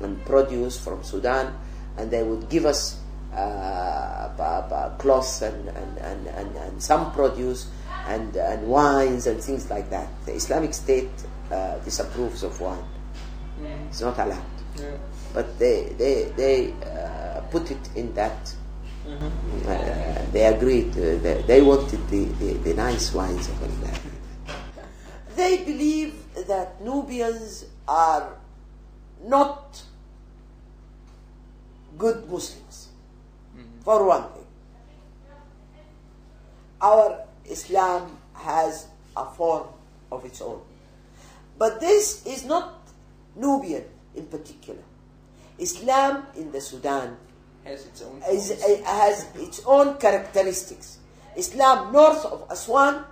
and 0.00 0.24
produce 0.24 0.78
from 0.78 1.04
Sudan, 1.04 1.52
and 1.96 2.10
they 2.10 2.22
would 2.22 2.48
give 2.48 2.64
us 2.64 3.00
uh, 3.34 4.96
cloths 4.98 5.42
and, 5.42 5.68
and, 5.68 5.98
and, 5.98 6.26
and, 6.28 6.56
and 6.56 6.82
some 6.82 7.12
produce 7.12 7.68
and, 8.06 8.36
and 8.36 8.66
wines 8.66 9.26
and 9.26 9.42
things 9.42 9.70
like 9.70 9.90
that. 9.90 10.08
The 10.26 10.32
Islamic 10.34 10.74
State 10.74 11.10
uh, 11.50 11.78
disapproves 11.78 12.42
of 12.42 12.60
wine. 12.60 12.84
It's 13.88 14.00
not 14.00 14.18
allowed. 14.18 14.59
Yeah. 14.80 14.96
But 15.32 15.58
they, 15.58 15.92
they, 15.96 16.32
they 16.36 16.72
uh, 16.84 17.40
put 17.50 17.70
it 17.70 17.88
in 17.94 18.12
that. 18.14 18.54
Uh, 19.06 20.22
they 20.32 20.44
agreed. 20.46 20.90
Uh, 20.92 21.18
they, 21.18 21.42
they 21.46 21.62
wanted 21.62 22.06
the, 22.08 22.24
the, 22.24 22.52
the 22.54 22.74
nice 22.74 23.12
wines 23.12 23.48
of 23.48 23.62
Allah. 23.62 23.94
They 25.36 25.64
believe 25.64 26.14
that 26.46 26.80
Nubians 26.82 27.64
are 27.88 28.36
not 29.24 29.82
good 31.98 32.28
Muslims. 32.30 32.88
For 33.84 34.04
one 34.06 34.24
thing, 34.32 34.46
our 36.80 37.24
Islam 37.44 38.16
has 38.34 38.86
a 39.16 39.24
form 39.24 39.66
of 40.12 40.24
its 40.24 40.40
own. 40.40 40.60
But 41.58 41.80
this 41.80 42.24
is 42.26 42.44
not 42.44 42.78
Nubian 43.36 43.84
in 44.14 44.26
particular. 44.26 44.82
Islam 45.58 46.26
in 46.36 46.50
the 46.52 46.60
Sudan 46.60 47.16
Has 47.64 47.84
its 47.86 48.00
own 48.02 48.22
is, 48.30 48.48
has 48.84 49.28
its 49.36 49.60
own 49.66 49.98
characteristics. 49.98 50.98
Islam 51.36 51.92
north 51.92 52.24
of 52.24 52.46
Aswan 52.50 53.04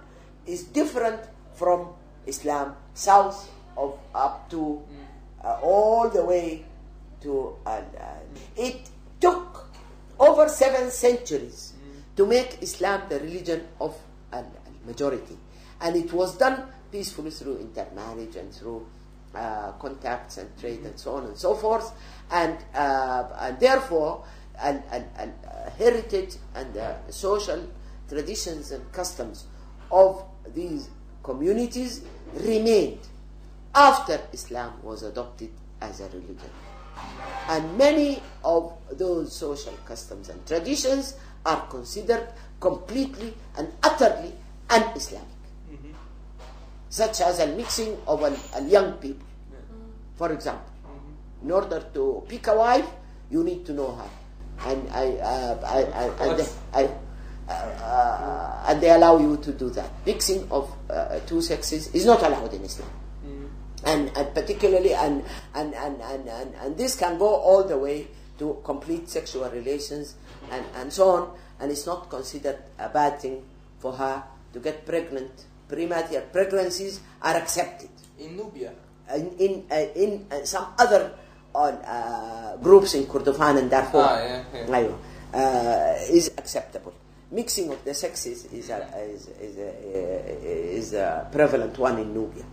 is 0.46 0.64
different 0.64 1.20
from 1.54 1.92
Islam 2.26 2.74
south 2.94 3.50
of 3.76 3.98
up 4.14 4.48
to 4.50 4.82
uh, 5.44 5.58
all 5.62 6.08
the 6.08 6.24
way 6.24 6.64
to. 7.20 7.54
Uh, 7.66 7.82
uh, 8.00 8.24
it 8.56 8.88
took 9.20 9.68
over 10.18 10.48
seven 10.48 10.90
centuries 10.90 11.74
to 12.16 12.26
make 12.26 12.58
Islam 12.62 13.02
the 13.08 13.20
religion 13.20 13.62
of 13.80 13.94
a 14.32 14.42
majority, 14.86 15.36
and 15.80 15.94
it 15.94 16.12
was 16.12 16.36
done 16.38 16.64
peacefully 16.90 17.30
through 17.30 17.58
intermarriage 17.58 18.34
and 18.36 18.52
through 18.52 18.86
uh, 19.34 19.72
contacts 19.72 20.38
and 20.38 20.48
trade 20.58 20.80
and 20.80 20.98
so 20.98 21.16
on 21.16 21.24
and 21.26 21.36
so 21.36 21.54
forth, 21.54 21.92
and 22.30 22.56
uh, 22.74 23.24
and 23.40 23.60
therefore, 23.60 24.24
and, 24.60 24.82
and, 24.90 25.04
and 25.16 25.32
uh, 25.46 25.70
heritage 25.70 26.34
and 26.54 26.76
uh, 26.76 26.94
social 27.10 27.66
traditions 28.08 28.72
and 28.72 28.90
customs 28.92 29.46
of 29.90 30.24
these 30.54 30.88
communities 31.22 32.02
remained 32.34 33.00
after 33.74 34.20
Islam 34.32 34.72
was 34.82 35.02
adopted 35.02 35.50
as 35.80 36.00
a 36.00 36.08
religion. 36.08 36.50
And 37.48 37.78
many 37.78 38.22
of 38.44 38.72
those 38.92 39.34
social 39.34 39.74
customs 39.84 40.28
and 40.28 40.44
traditions 40.46 41.16
are 41.46 41.66
considered 41.68 42.28
completely 42.60 43.34
and 43.56 43.72
utterly 43.82 44.32
un 44.70 44.82
Islamic, 44.96 45.28
such 46.88 47.20
as 47.20 47.40
a 47.40 47.46
mixing 47.46 47.96
of 48.06 48.22
a, 48.22 48.36
a 48.56 48.62
young 48.64 48.94
people 48.94 49.28
for 50.18 50.32
example. 50.32 50.66
In 51.42 51.52
order 51.52 51.80
to 51.94 52.24
pick 52.28 52.48
a 52.48 52.56
wife, 52.56 52.86
you 53.30 53.44
need 53.44 53.64
to 53.66 53.72
know 53.72 53.94
her. 53.94 54.10
And, 54.66 54.90
I, 54.90 55.12
uh, 55.22 55.58
I, 55.64 55.78
I, 55.94 56.26
and, 56.26 56.38
they, 56.40 56.48
I, 56.74 56.84
uh, 57.48 57.52
uh, 57.52 58.64
and 58.68 58.80
they 58.80 58.90
allow 58.90 59.18
you 59.18 59.36
to 59.36 59.52
do 59.52 59.70
that. 59.70 59.88
Mixing 60.04 60.50
of 60.50 60.68
uh, 60.90 61.20
two 61.20 61.40
sexes 61.40 61.94
is 61.94 62.04
not 62.04 62.20
allowed 62.24 62.52
in 62.52 62.62
Islam. 62.64 62.90
And, 63.84 64.10
and 64.16 64.34
particularly, 64.34 64.92
and, 64.92 65.24
and, 65.54 65.72
and, 65.72 66.02
and, 66.02 66.28
and, 66.28 66.54
and 66.56 66.76
this 66.76 66.96
can 66.96 67.16
go 67.16 67.36
all 67.36 67.62
the 67.62 67.78
way 67.78 68.08
to 68.40 68.58
complete 68.64 69.08
sexual 69.08 69.48
relations 69.50 70.16
and, 70.50 70.66
and 70.74 70.92
so 70.92 71.10
on. 71.10 71.38
And 71.60 71.70
it's 71.70 71.86
not 71.86 72.10
considered 72.10 72.58
a 72.76 72.88
bad 72.88 73.20
thing 73.20 73.44
for 73.78 73.92
her 73.92 74.24
to 74.52 74.58
get 74.58 74.84
pregnant 74.84 75.44
premature 75.68 76.22
pregnancies 76.32 77.00
are 77.22 77.36
accepted. 77.36 77.90
In 78.18 78.36
Nubia? 78.36 78.72
In, 79.14 79.30
in, 79.38 79.64
uh, 79.70 79.74
in 79.94 80.26
uh, 80.30 80.44
some 80.44 80.66
other 80.78 81.12
uh, 81.54 81.58
uh 81.58 82.56
groups 82.58 82.94
in 82.94 83.06
Kordofan 83.06 83.58
and 83.58 83.70
Darfur 83.70 84.02
ah, 84.02 84.18
yeah, 84.18 84.44
yeah. 84.68 84.92
Uh, 85.32 85.94
is 86.10 86.28
acceptable. 86.36 86.92
Mixing 87.30 87.70
of 87.70 87.84
the 87.84 87.92
sexes 87.92 88.46
is 88.46 88.70
a, 88.70 88.88
is, 89.04 89.28
is 89.40 89.58
a, 89.58 89.68
uh, 89.68 90.78
is 90.78 90.94
a 90.94 91.28
prevalent 91.30 91.76
one 91.78 91.98
in 91.98 92.14
Nubia, 92.14 92.44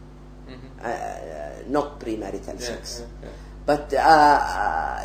mm-hmm. 0.49 1.71
not 1.71 1.97
premarital 1.99 2.59
yeah, 2.59 2.61
sex. 2.65 3.03
But 3.65 3.89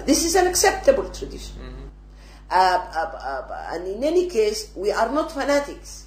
this 0.05 0.25
is 0.25 0.35
an 0.35 0.49
acceptable 0.49 1.09
tradition. 1.11 1.55
Mm-hmm. 1.63 1.87
and 3.75 3.87
in 3.87 4.03
any 4.03 4.27
case, 4.29 4.73
we 4.75 4.91
are 4.91 5.09
not 5.13 5.31
fanatics 5.31 6.07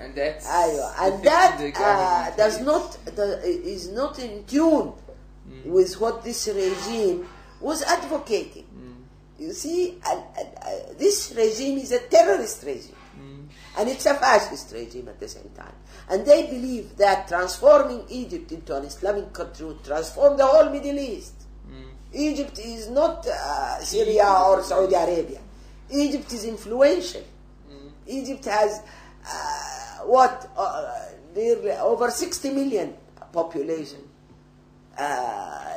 and 0.00 0.14
that's 0.14 0.46
the 0.46 0.94
and 1.04 1.22
that 1.24 1.60
uh, 1.76 2.30
does 2.36 2.60
not 2.62 2.96
the, 3.04 3.40
is 3.44 3.90
not 3.90 4.18
in 4.18 4.44
tune 4.44 4.92
with 5.64 6.00
what 6.00 6.24
this 6.24 6.48
regime 6.48 7.28
was 7.60 7.82
advocating. 7.82 8.66
You 9.38 9.52
see, 9.52 9.98
uh, 10.06 10.20
this 10.98 11.32
regime 11.36 11.78
is 11.78 11.92
a 11.92 12.00
terrorist 12.00 12.62
regime, 12.64 12.96
and 13.78 13.88
it's 13.88 14.06
a 14.06 14.14
fascist 14.14 14.72
regime 14.72 15.08
at 15.08 15.18
the 15.20 15.28
same 15.28 15.50
time. 15.56 15.74
And 16.08 16.26
they 16.26 16.46
believe 16.46 16.96
that 16.96 17.28
transforming 17.28 18.04
Egypt 18.08 18.52
into 18.52 18.76
an 18.76 18.84
Islamic 18.84 19.32
country 19.32 19.66
would 19.66 19.84
transform 19.84 20.36
the 20.36 20.46
whole 20.46 20.70
Middle 20.70 20.98
East. 20.98 21.34
Egypt 22.12 22.58
is 22.58 22.88
not 22.90 23.26
uh, 23.26 23.78
Syria 23.80 24.26
or 24.48 24.62
Saudi 24.62 24.94
Arabia. 24.94 25.40
Egypt 25.90 26.32
is 26.32 26.44
influential. 26.44 27.22
Egypt 28.06 28.44
has 28.46 28.82
uh, 29.26 30.04
what 30.04 30.50
uh, 30.56 30.92
nearly 31.34 31.72
over 31.72 32.10
60 32.10 32.50
million 32.50 32.94
population. 33.32 33.98
Uh, 34.98 35.02
uh, 35.02 35.74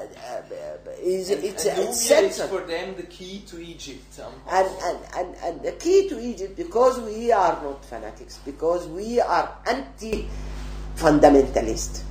is 1.02 1.30
And, 1.30 1.44
it's, 1.44 1.66
and 1.66 1.80
it's 2.26 2.42
for 2.48 2.62
them 2.62 2.96
the 2.96 3.04
key 3.04 3.44
to 3.48 3.62
Egypt. 3.62 4.20
And, 4.50 4.68
and, 4.84 4.98
and, 5.16 5.36
and 5.44 5.62
the 5.62 5.74
key 5.74 6.10
to 6.10 6.20
Egypt, 6.20 6.56
because 6.58 7.00
we 7.00 7.32
are 7.32 7.62
not 7.64 7.86
fanatics, 7.86 8.40
because 8.44 8.88
we 8.88 9.22
are 9.22 9.56
anti-fundamentalist, 9.66 12.04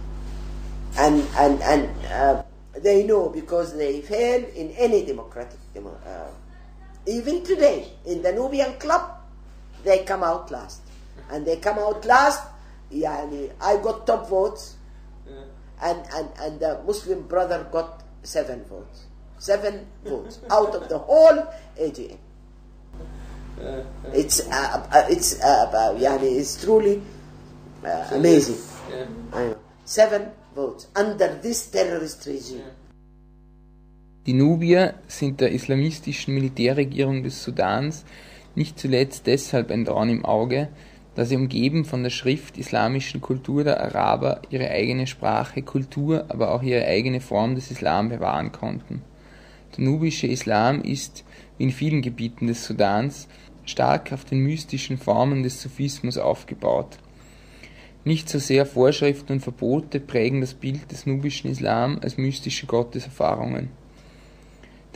and, 0.98 1.26
and, 1.36 1.60
and 1.62 2.06
uh, 2.06 2.42
they 2.80 3.04
know 3.04 3.28
because 3.28 3.76
they 3.76 4.00
fail 4.00 4.44
in 4.54 4.70
any 4.72 5.04
democratic 5.04 5.58
demo, 5.74 5.98
uh, 6.06 6.30
even 7.06 7.42
today 7.42 7.88
in 8.06 8.22
the 8.22 8.32
Nubian 8.32 8.74
club 8.74 9.18
they 9.84 10.04
come 10.04 10.22
out 10.22 10.50
last 10.50 10.81
and 11.32 11.46
they 11.46 11.56
come 11.56 11.78
out 11.78 12.04
last 12.04 12.44
yani, 12.92 13.50
I 13.60 13.76
got 13.78 14.06
top 14.06 14.28
votes. 14.28 14.76
Yeah. 15.26 15.34
and, 15.82 16.06
and, 16.14 16.28
and 16.38 16.60
the 16.60 16.80
Muslim 16.86 17.26
brother 17.26 17.66
got 17.72 18.02
seven 18.22 18.64
votes. 18.64 19.06
Seven 19.38 19.86
votes 20.04 20.40
out 20.50 20.74
of 20.74 20.88
the 20.88 20.98
whole 20.98 21.46
AGM 21.80 22.18
Uh, 23.62 23.84
it's 24.12 24.40
uh, 24.48 24.88
uh, 24.90 25.06
it's 25.08 25.38
uh, 25.40 25.70
uh, 25.70 25.94
yani, 25.94 26.38
it's 26.40 26.64
truly 26.64 27.00
uh, 27.84 28.08
amazing. 28.10 28.56
yeah. 28.90 29.54
Seven 29.84 30.32
votes 30.54 30.88
under 30.96 31.38
this 31.40 31.70
terrorist 31.70 32.26
regime. 32.26 32.64
Die 34.26 34.32
Nubier 34.32 34.94
sind 35.06 35.40
der 35.40 35.52
islamistischen 35.52 36.34
Militärregierung 36.34 37.22
des 37.22 37.42
Sudans 37.42 38.04
nicht 38.54 38.78
zuletzt 38.78 39.26
deshalb 39.26 39.70
ein 39.70 39.84
Dorn 39.84 40.08
im 40.10 40.24
Auge, 40.24 40.68
da 41.14 41.24
sie 41.24 41.36
umgeben 41.36 41.84
von 41.84 42.02
der 42.02 42.10
Schrift 42.10 42.56
islamischen 42.56 43.20
Kultur 43.20 43.64
der 43.64 43.82
Araber 43.82 44.40
ihre 44.50 44.70
eigene 44.70 45.06
Sprache, 45.06 45.62
Kultur, 45.62 46.24
aber 46.28 46.52
auch 46.52 46.62
ihre 46.62 46.86
eigene 46.86 47.20
Form 47.20 47.54
des 47.54 47.70
Islam 47.70 48.08
bewahren 48.08 48.52
konnten. 48.52 49.02
Der 49.76 49.84
nubische 49.84 50.26
Islam 50.26 50.80
ist, 50.82 51.24
wie 51.58 51.64
in 51.64 51.70
vielen 51.70 52.02
Gebieten 52.02 52.46
des 52.46 52.64
Sudans, 52.64 53.28
stark 53.64 54.12
auf 54.12 54.24
den 54.24 54.40
mystischen 54.40 54.98
Formen 54.98 55.42
des 55.42 55.60
Sufismus 55.60 56.18
aufgebaut. 56.18 56.98
Nicht 58.04 58.28
so 58.28 58.38
sehr 58.38 58.66
Vorschriften 58.66 59.34
und 59.34 59.40
Verbote 59.40 60.00
prägen 60.00 60.40
das 60.40 60.54
Bild 60.54 60.90
des 60.90 61.06
nubischen 61.06 61.50
Islam 61.50 62.00
als 62.02 62.16
mystische 62.16 62.66
Gotteserfahrungen. 62.66 63.68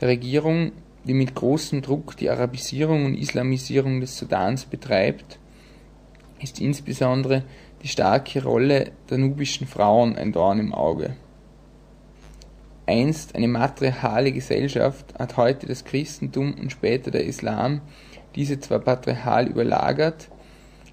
Der 0.01 0.09
Regierung, 0.09 0.73
die 1.05 1.15
mit 1.15 1.35
großem 1.35 1.83
Druck 1.83 2.17
die 2.17 2.29
Arabisierung 2.29 3.05
und 3.05 3.15
Islamisierung 3.15 4.01
des 4.01 4.19
Sudans 4.19 4.65
betreibt, 4.65 5.39
ist 6.41 6.61
insbesondere 6.61 7.45
die 7.83 7.89
starke 7.89 8.43
Rolle 8.43 8.93
der 9.11 9.19
nubischen 9.19 9.67
Frauen 9.67 10.17
ein 10.17 10.33
Dorn 10.33 10.59
im 10.61 10.75
Auge. 10.75 11.17
Einst 12.87 13.35
eine 13.35 13.49
matriarchale 13.49 14.33
Gesellschaft 14.33 15.15
hat 15.19 15.37
heute 15.37 15.67
das 15.67 15.85
Christentum 15.85 16.55
und 16.55 16.71
später 16.71 17.11
der 17.11 17.25
Islam 17.25 17.81
diese 18.37 18.61
zwar 18.61 18.79
patriarchal 18.79 19.49
überlagert, 19.49 20.29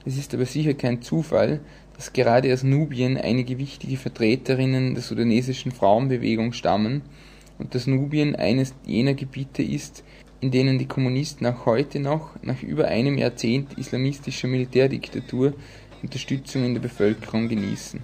es 0.05 0.17
ist 0.17 0.33
aber 0.33 0.45
sicher 0.45 0.73
kein 0.73 1.01
Zufall, 1.01 1.61
dass 1.95 2.13
gerade 2.13 2.51
aus 2.51 2.63
Nubien 2.63 3.17
einige 3.17 3.57
wichtige 3.57 3.97
Vertreterinnen 3.97 4.95
der 4.95 5.03
sudanesischen 5.03 5.71
Frauenbewegung 5.71 6.53
stammen 6.53 7.03
und 7.59 7.75
dass 7.75 7.87
Nubien 7.87 8.35
eines 8.35 8.73
jener 8.85 9.13
Gebiete 9.13 9.63
ist, 9.63 10.03
in 10.43 10.51
denen 10.51 10.77
die 10.77 10.89
Kommunisten 10.89 11.47
auch 11.47 11.65
heute 11.65 12.01
noch, 12.01 12.31
nach 12.41 12.61
über 12.63 12.89
einem 12.89 13.17
Jahrzehnt 13.17 13.77
islamistischer 13.77 14.49
Militärdiktatur, 14.49 15.53
Unterstützung 16.01 16.65
in 16.65 16.73
der 16.73 16.81
Bevölkerung 16.81 17.47
genießen. 17.47 18.01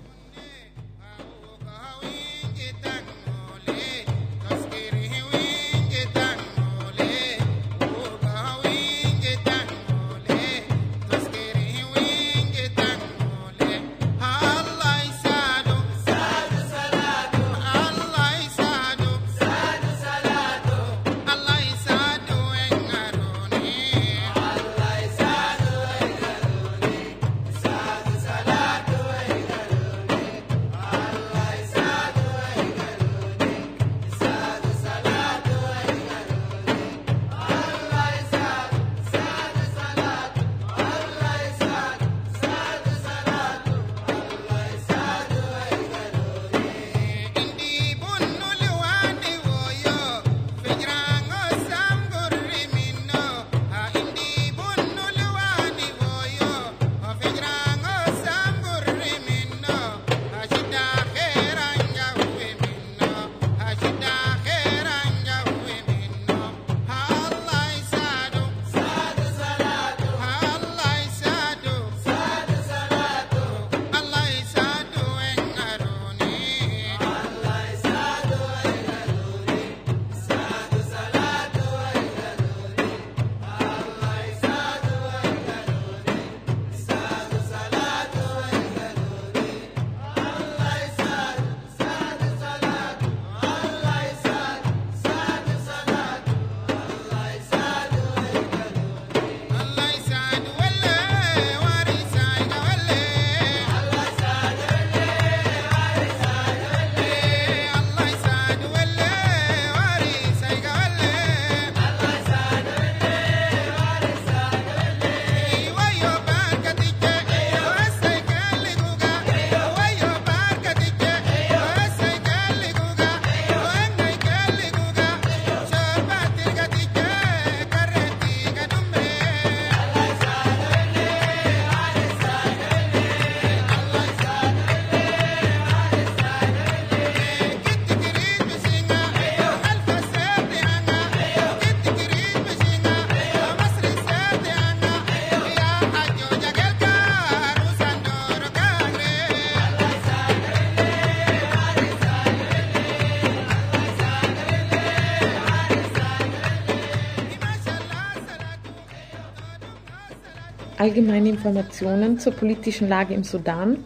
Allgemeine 160.89 161.29
Informationen 161.29 162.17
zur 162.17 162.33
politischen 162.33 162.89
Lage 162.89 163.13
im 163.13 163.23
Sudan 163.23 163.77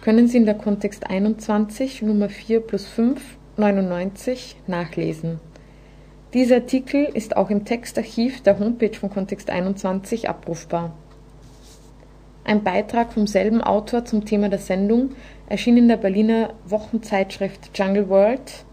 können 0.00 0.28
Sie 0.28 0.36
in 0.36 0.44
der 0.44 0.54
Kontext 0.54 1.10
21 1.10 2.02
Nummer 2.02 2.28
4 2.28 2.60
plus 2.60 2.86
5 2.86 3.20
99 3.56 4.54
nachlesen. 4.68 5.40
Dieser 6.32 6.54
Artikel 6.58 7.02
ist 7.02 7.36
auch 7.36 7.50
im 7.50 7.64
Textarchiv 7.64 8.44
der 8.44 8.60
Homepage 8.60 8.94
von 8.96 9.10
Kontext 9.10 9.50
21 9.50 10.28
abrufbar. 10.28 10.92
Ein 12.44 12.62
Beitrag 12.62 13.12
vom 13.12 13.26
selben 13.26 13.60
Autor 13.60 14.04
zum 14.04 14.24
Thema 14.24 14.48
der 14.48 14.60
Sendung 14.60 15.16
erschien 15.48 15.76
in 15.76 15.88
der 15.88 15.96
Berliner 15.96 16.50
Wochenzeitschrift 16.64 17.76
Jungle 17.76 18.08
World 18.08 18.64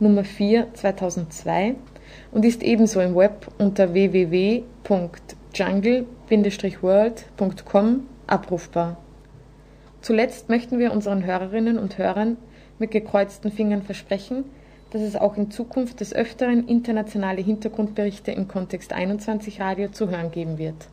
Nummer 0.00 0.24
4 0.24 0.74
2002 0.74 1.76
und 2.32 2.44
ist 2.44 2.64
ebenso 2.64 3.00
im 3.00 3.14
Web 3.14 3.46
unter 3.58 3.94
www.jungle-world.com 5.52 8.06
abrufbar. 8.26 8.96
Zuletzt 10.00 10.48
möchten 10.48 10.78
wir 10.78 10.92
unseren 10.92 11.24
Hörerinnen 11.24 11.78
und 11.78 11.98
Hörern 11.98 12.36
mit 12.78 12.92
gekreuzten 12.92 13.50
Fingern 13.50 13.82
versprechen, 13.82 14.44
dass 14.90 15.02
es 15.02 15.16
auch 15.16 15.36
in 15.36 15.50
Zukunft 15.50 15.98
des 16.00 16.14
Öfteren 16.14 16.68
internationale 16.68 17.42
Hintergrundberichte 17.42 18.30
im 18.30 18.48
Kontext 18.48 18.92
21 18.92 19.60
Radio 19.60 19.88
zu 19.88 20.08
hören 20.08 20.30
geben 20.30 20.58
wird. 20.58 20.88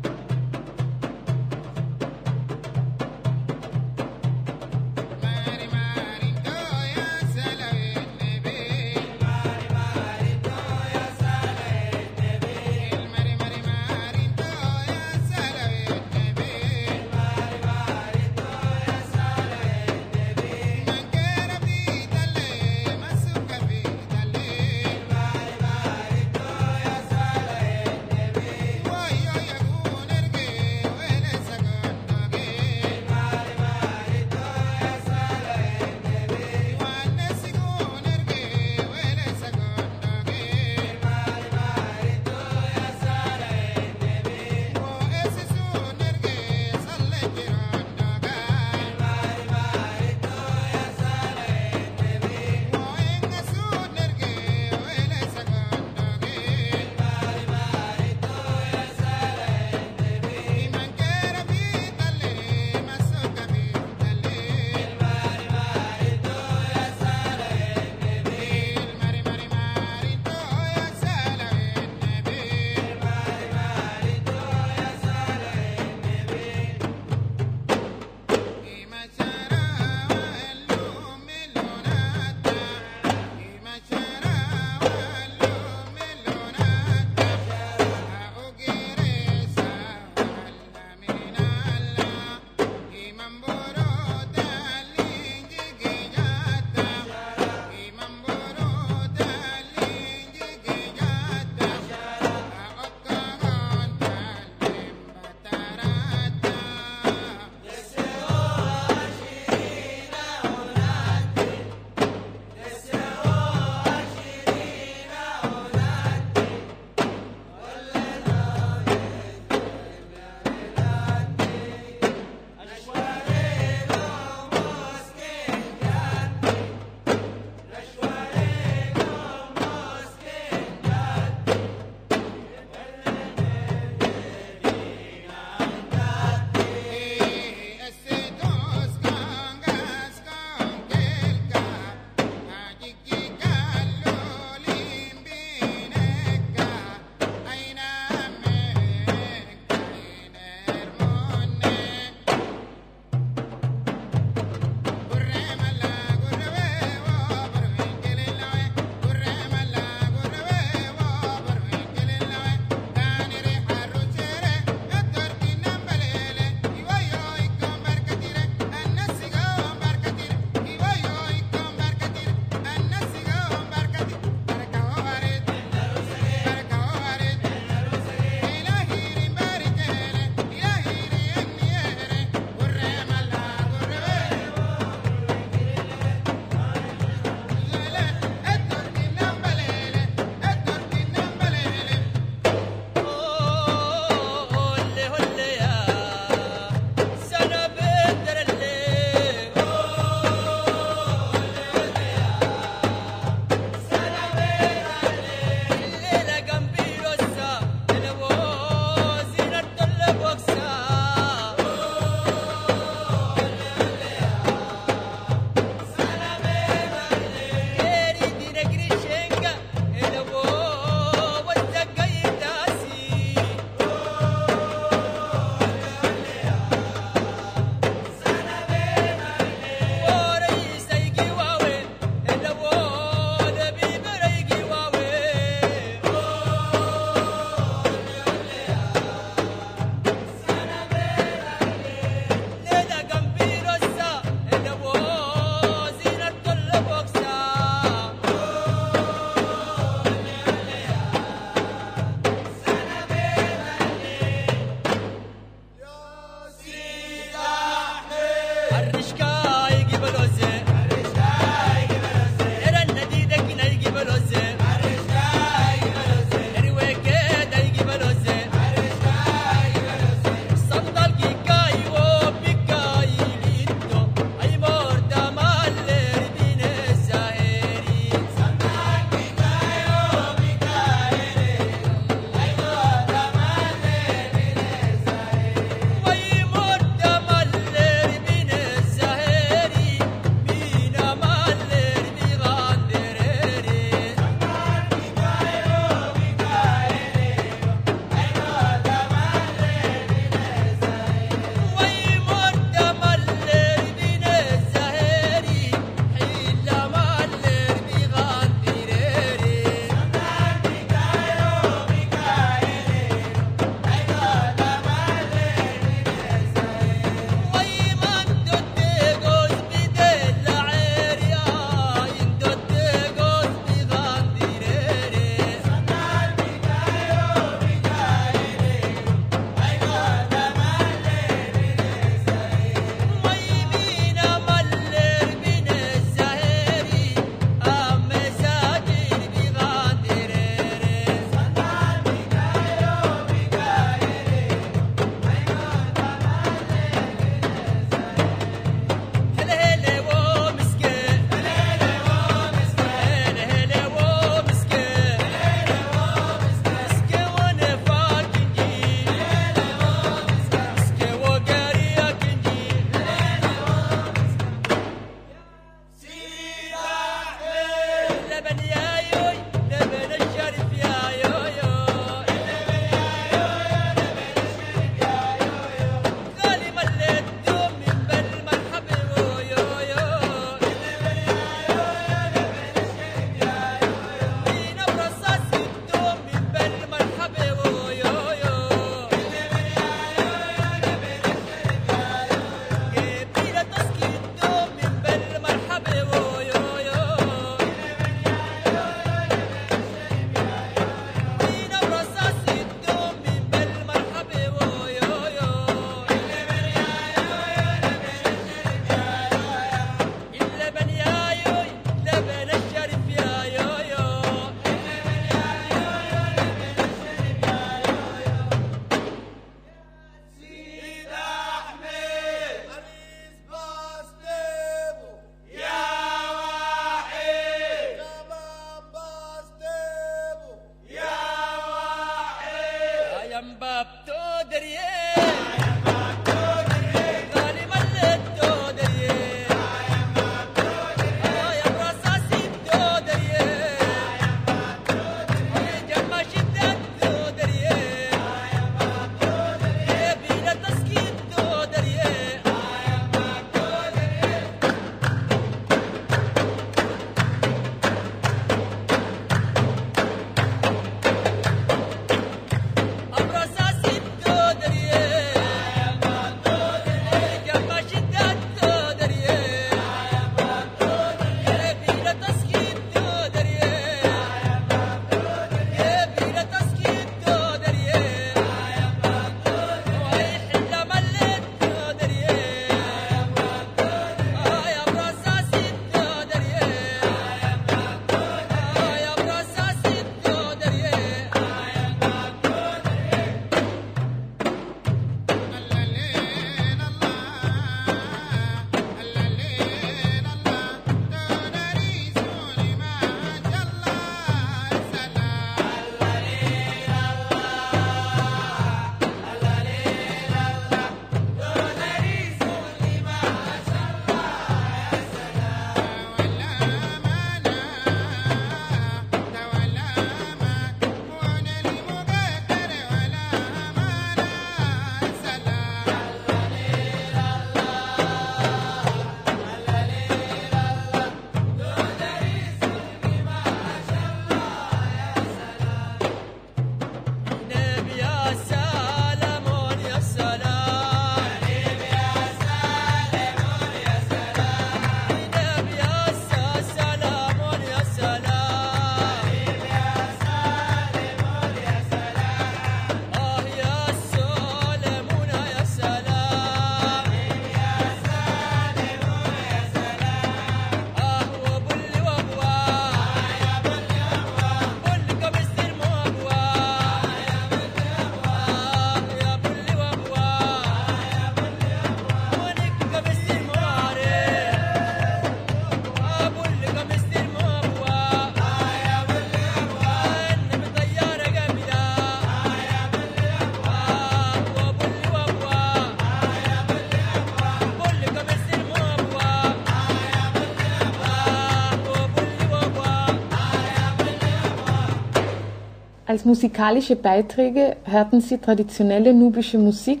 Als 596.14 596.24
musikalische 596.24 596.94
Beiträge 596.94 597.74
hörten 597.82 598.20
Sie 598.20 598.38
traditionelle 598.38 599.12
nubische 599.12 599.58
Musik 599.58 600.00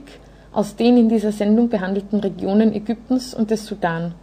aus 0.52 0.76
den 0.76 0.96
in 0.96 1.08
dieser 1.08 1.32
Sendung 1.32 1.68
behandelten 1.68 2.20
Regionen 2.20 2.72
Ägyptens 2.72 3.34
und 3.34 3.50
des 3.50 3.66
Sudan. 3.66 4.14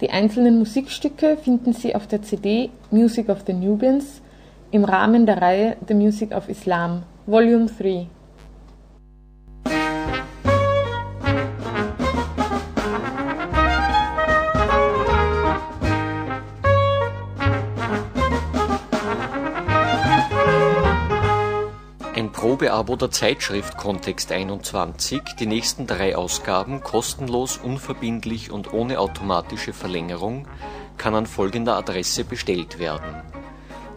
Die 0.00 0.10
einzelnen 0.10 0.58
Musikstücke 0.58 1.36
finden 1.36 1.74
Sie 1.74 1.94
auf 1.94 2.08
der 2.08 2.22
CD 2.22 2.70
Music 2.90 3.28
of 3.28 3.44
the 3.46 3.52
Nubians 3.52 4.20
im 4.72 4.84
Rahmen 4.84 5.26
der 5.26 5.40
Reihe 5.40 5.76
The 5.86 5.94
Music 5.94 6.34
of 6.34 6.48
Islam, 6.48 7.04
Volume 7.24 7.66
3. 7.66 8.08
Probeabo 22.58 22.96
der 22.96 23.12
Zeitschrift 23.12 23.76
Kontext 23.76 24.32
21, 24.32 25.22
die 25.38 25.46
nächsten 25.46 25.86
drei 25.86 26.16
Ausgaben 26.16 26.82
kostenlos, 26.82 27.56
unverbindlich 27.56 28.50
und 28.50 28.72
ohne 28.72 28.98
automatische 28.98 29.72
Verlängerung, 29.72 30.48
kann 30.96 31.14
an 31.14 31.26
folgender 31.26 31.76
Adresse 31.76 32.24
bestellt 32.24 32.80
werden. 32.80 33.22